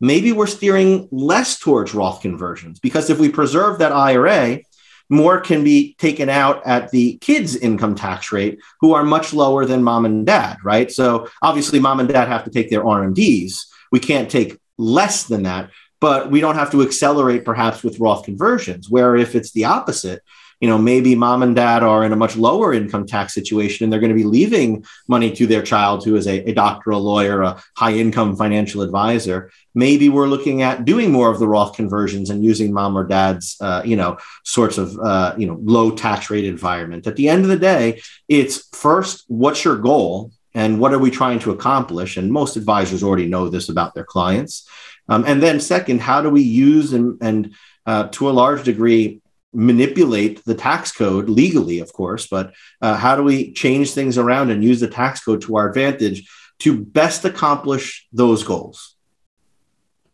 maybe 0.00 0.32
we're 0.32 0.46
steering 0.46 1.08
less 1.10 1.58
towards 1.58 1.94
Roth 1.94 2.20
conversions 2.22 2.80
because 2.80 3.10
if 3.10 3.18
we 3.18 3.28
preserve 3.28 3.78
that 3.78 3.92
IRA, 3.92 4.60
more 5.08 5.40
can 5.40 5.64
be 5.64 5.94
taken 5.94 6.28
out 6.28 6.66
at 6.66 6.90
the 6.90 7.16
kids' 7.18 7.56
income 7.56 7.94
tax 7.94 8.30
rate, 8.32 8.58
who 8.80 8.92
are 8.94 9.04
much 9.04 9.32
lower 9.32 9.64
than 9.64 9.82
mom 9.82 10.04
and 10.04 10.26
dad, 10.26 10.58
right? 10.62 10.90
So 10.90 11.28
obviously, 11.42 11.80
mom 11.80 12.00
and 12.00 12.08
dad 12.08 12.28
have 12.28 12.44
to 12.44 12.50
take 12.50 12.70
their 12.70 12.84
RMDs. 12.84 13.66
We 13.90 14.00
can't 14.00 14.30
take 14.30 14.58
less 14.76 15.24
than 15.24 15.44
that, 15.44 15.70
but 16.00 16.30
we 16.30 16.40
don't 16.40 16.56
have 16.56 16.70
to 16.72 16.82
accelerate 16.82 17.44
perhaps 17.44 17.82
with 17.82 17.98
Roth 17.98 18.24
conversions. 18.24 18.90
Where 18.90 19.16
if 19.16 19.34
it's 19.34 19.52
the 19.52 19.64
opposite, 19.64 20.22
you 20.60 20.68
know, 20.68 20.78
maybe 20.78 21.14
mom 21.14 21.42
and 21.42 21.54
dad 21.54 21.82
are 21.82 22.04
in 22.04 22.12
a 22.12 22.16
much 22.16 22.36
lower 22.36 22.72
income 22.72 23.06
tax 23.06 23.32
situation 23.32 23.84
and 23.84 23.92
they're 23.92 24.00
going 24.00 24.12
to 24.12 24.16
be 24.16 24.24
leaving 24.24 24.84
money 25.06 25.30
to 25.32 25.46
their 25.46 25.62
child 25.62 26.04
who 26.04 26.16
is 26.16 26.26
a, 26.26 26.50
a 26.50 26.52
doctor, 26.52 26.90
a 26.90 26.98
lawyer, 26.98 27.42
a 27.42 27.62
high 27.76 27.92
income 27.92 28.34
financial 28.34 28.82
advisor. 28.82 29.50
Maybe 29.74 30.08
we're 30.08 30.26
looking 30.26 30.62
at 30.62 30.84
doing 30.84 31.12
more 31.12 31.30
of 31.30 31.38
the 31.38 31.46
Roth 31.46 31.76
conversions 31.76 32.30
and 32.30 32.44
using 32.44 32.72
mom 32.72 32.96
or 32.98 33.04
dad's, 33.04 33.56
uh, 33.60 33.82
you 33.84 33.94
know, 33.94 34.18
sorts 34.44 34.78
of, 34.78 34.98
uh, 34.98 35.34
you 35.38 35.46
know, 35.46 35.58
low 35.62 35.92
tax 35.92 36.30
rate 36.30 36.44
environment. 36.44 37.06
At 37.06 37.16
the 37.16 37.28
end 37.28 37.42
of 37.44 37.50
the 37.50 37.58
day, 37.58 38.00
it's 38.26 38.68
first, 38.76 39.24
what's 39.28 39.64
your 39.64 39.76
goal? 39.76 40.32
And 40.54 40.80
what 40.80 40.92
are 40.92 40.98
we 40.98 41.12
trying 41.12 41.38
to 41.40 41.52
accomplish? 41.52 42.16
And 42.16 42.32
most 42.32 42.56
advisors 42.56 43.04
already 43.04 43.26
know 43.26 43.48
this 43.48 43.68
about 43.68 43.94
their 43.94 44.04
clients. 44.04 44.68
Um, 45.08 45.24
and 45.24 45.40
then, 45.40 45.60
second, 45.60 46.00
how 46.00 46.20
do 46.20 46.30
we 46.30 46.42
use 46.42 46.92
and, 46.92 47.16
and 47.22 47.54
uh, 47.86 48.08
to 48.08 48.28
a 48.28 48.32
large 48.32 48.64
degree, 48.64 49.20
manipulate 49.52 50.44
the 50.44 50.54
tax 50.54 50.92
code 50.92 51.28
legally, 51.28 51.78
of 51.78 51.92
course, 51.92 52.26
but 52.26 52.54
uh, 52.82 52.96
how 52.96 53.16
do 53.16 53.22
we 53.22 53.52
change 53.52 53.92
things 53.92 54.18
around 54.18 54.50
and 54.50 54.62
use 54.62 54.80
the 54.80 54.88
tax 54.88 55.24
code 55.24 55.42
to 55.42 55.56
our 55.56 55.68
advantage 55.68 56.28
to 56.60 56.84
best 56.84 57.24
accomplish 57.24 58.06
those 58.12 58.42
goals? 58.42 58.96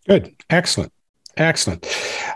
Good. 0.06 0.34
Excellent. 0.50 0.92
Excellent. 1.36 1.86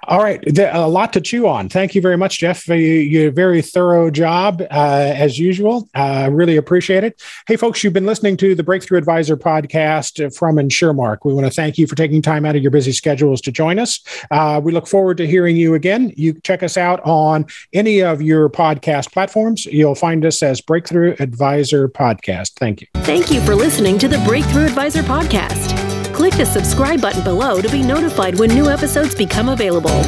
All 0.09 0.23
right, 0.23 0.43
a 0.59 0.89
lot 0.89 1.13
to 1.13 1.21
chew 1.21 1.47
on. 1.47 1.69
Thank 1.69 1.95
you 1.95 2.01
very 2.01 2.17
much, 2.17 2.39
Jeff. 2.39 2.67
You, 2.67 2.77
you 2.77 3.29
a 3.29 3.31
very 3.31 3.63
thorough 3.63 4.11
job 4.11 4.63
uh, 4.71 5.13
as 5.15 5.39
usual. 5.39 5.89
I 5.95 6.25
uh, 6.25 6.31
really 6.31 6.57
appreciate 6.57 7.05
it. 7.05 7.23
Hey, 7.47 7.57
folks, 7.57 7.85
you've 7.85 7.93
been 7.93 8.07
listening 8.07 8.37
to 8.39 8.55
the 8.55 8.63
Breakthrough 8.63 8.99
Advisor 8.99 9.37
podcast 9.37 10.37
from 10.37 10.57
InsurMark. 10.57 11.19
We 11.25 11.35
want 11.35 11.47
to 11.47 11.53
thank 11.53 11.79
you 11.79 11.87
for 11.87 11.95
taking 11.95 12.23
time 12.23 12.45
out 12.45 12.57
of 12.57 12.63
your 12.63 12.71
busy 12.71 12.93
schedules 12.93 13.41
to 13.43 13.53
join 13.53 13.79
us. 13.79 14.01
Uh, 14.31 14.61
we 14.63 14.73
look 14.73 14.87
forward 14.87 15.17
to 15.19 15.27
hearing 15.27 15.57
you 15.57 15.75
again. 15.75 16.13
You 16.17 16.35
check 16.41 16.63
us 16.63 16.77
out 16.77 17.01
on 17.05 17.47
any 17.73 18.01
of 18.01 18.23
your 18.23 18.49
podcast 18.49 19.13
platforms. 19.13 19.67
You'll 19.67 19.95
find 19.95 20.25
us 20.25 20.43
as 20.43 20.61
Breakthrough 20.61 21.17
Advisor 21.21 21.89
Podcast. 21.89 22.55
Thank 22.55 22.81
you. 22.81 22.87
Thank 22.97 23.31
you 23.31 23.41
for 23.43 23.55
listening 23.55 23.99
to 23.99 24.09
the 24.09 24.19
Breakthrough 24.19 24.67
Advisor 24.67 25.03
podcast. 25.03 25.88
Click 26.19 26.35
the 26.35 26.45
subscribe 26.45 27.01
button 27.01 27.23
below 27.23 27.63
to 27.63 27.69
be 27.69 27.81
notified 27.81 28.37
when 28.41 28.51
new 28.51 28.69
episodes 28.69 29.15
become 29.15 29.51
available. 29.51 30.03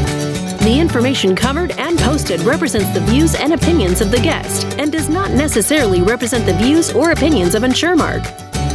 The 0.65 0.77
information 0.77 1.37
covered 1.37 1.71
and 1.79 1.97
posted 2.01 2.41
represents 2.41 2.93
the 2.93 2.99
views 3.03 3.37
and 3.37 3.53
opinions 3.53 4.01
of 4.01 4.11
the 4.11 4.19
guest 4.19 4.67
and 4.77 4.91
does 4.91 5.09
not 5.09 5.31
necessarily 5.31 6.03
represent 6.03 6.47
the 6.47 6.55
views 6.55 6.93
or 6.93 7.13
opinions 7.13 7.55
of 7.55 7.63
InsurMark. 7.63 8.25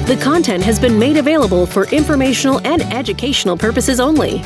The 0.05 0.15
content 0.23 0.63
has 0.63 0.79
been 0.79 0.97
made 0.97 1.17
available 1.17 1.65
for 1.65 1.87
informational 1.87 2.65
and 2.65 2.81
educational 2.83 3.57
purposes 3.57 3.99
only. 3.99 4.41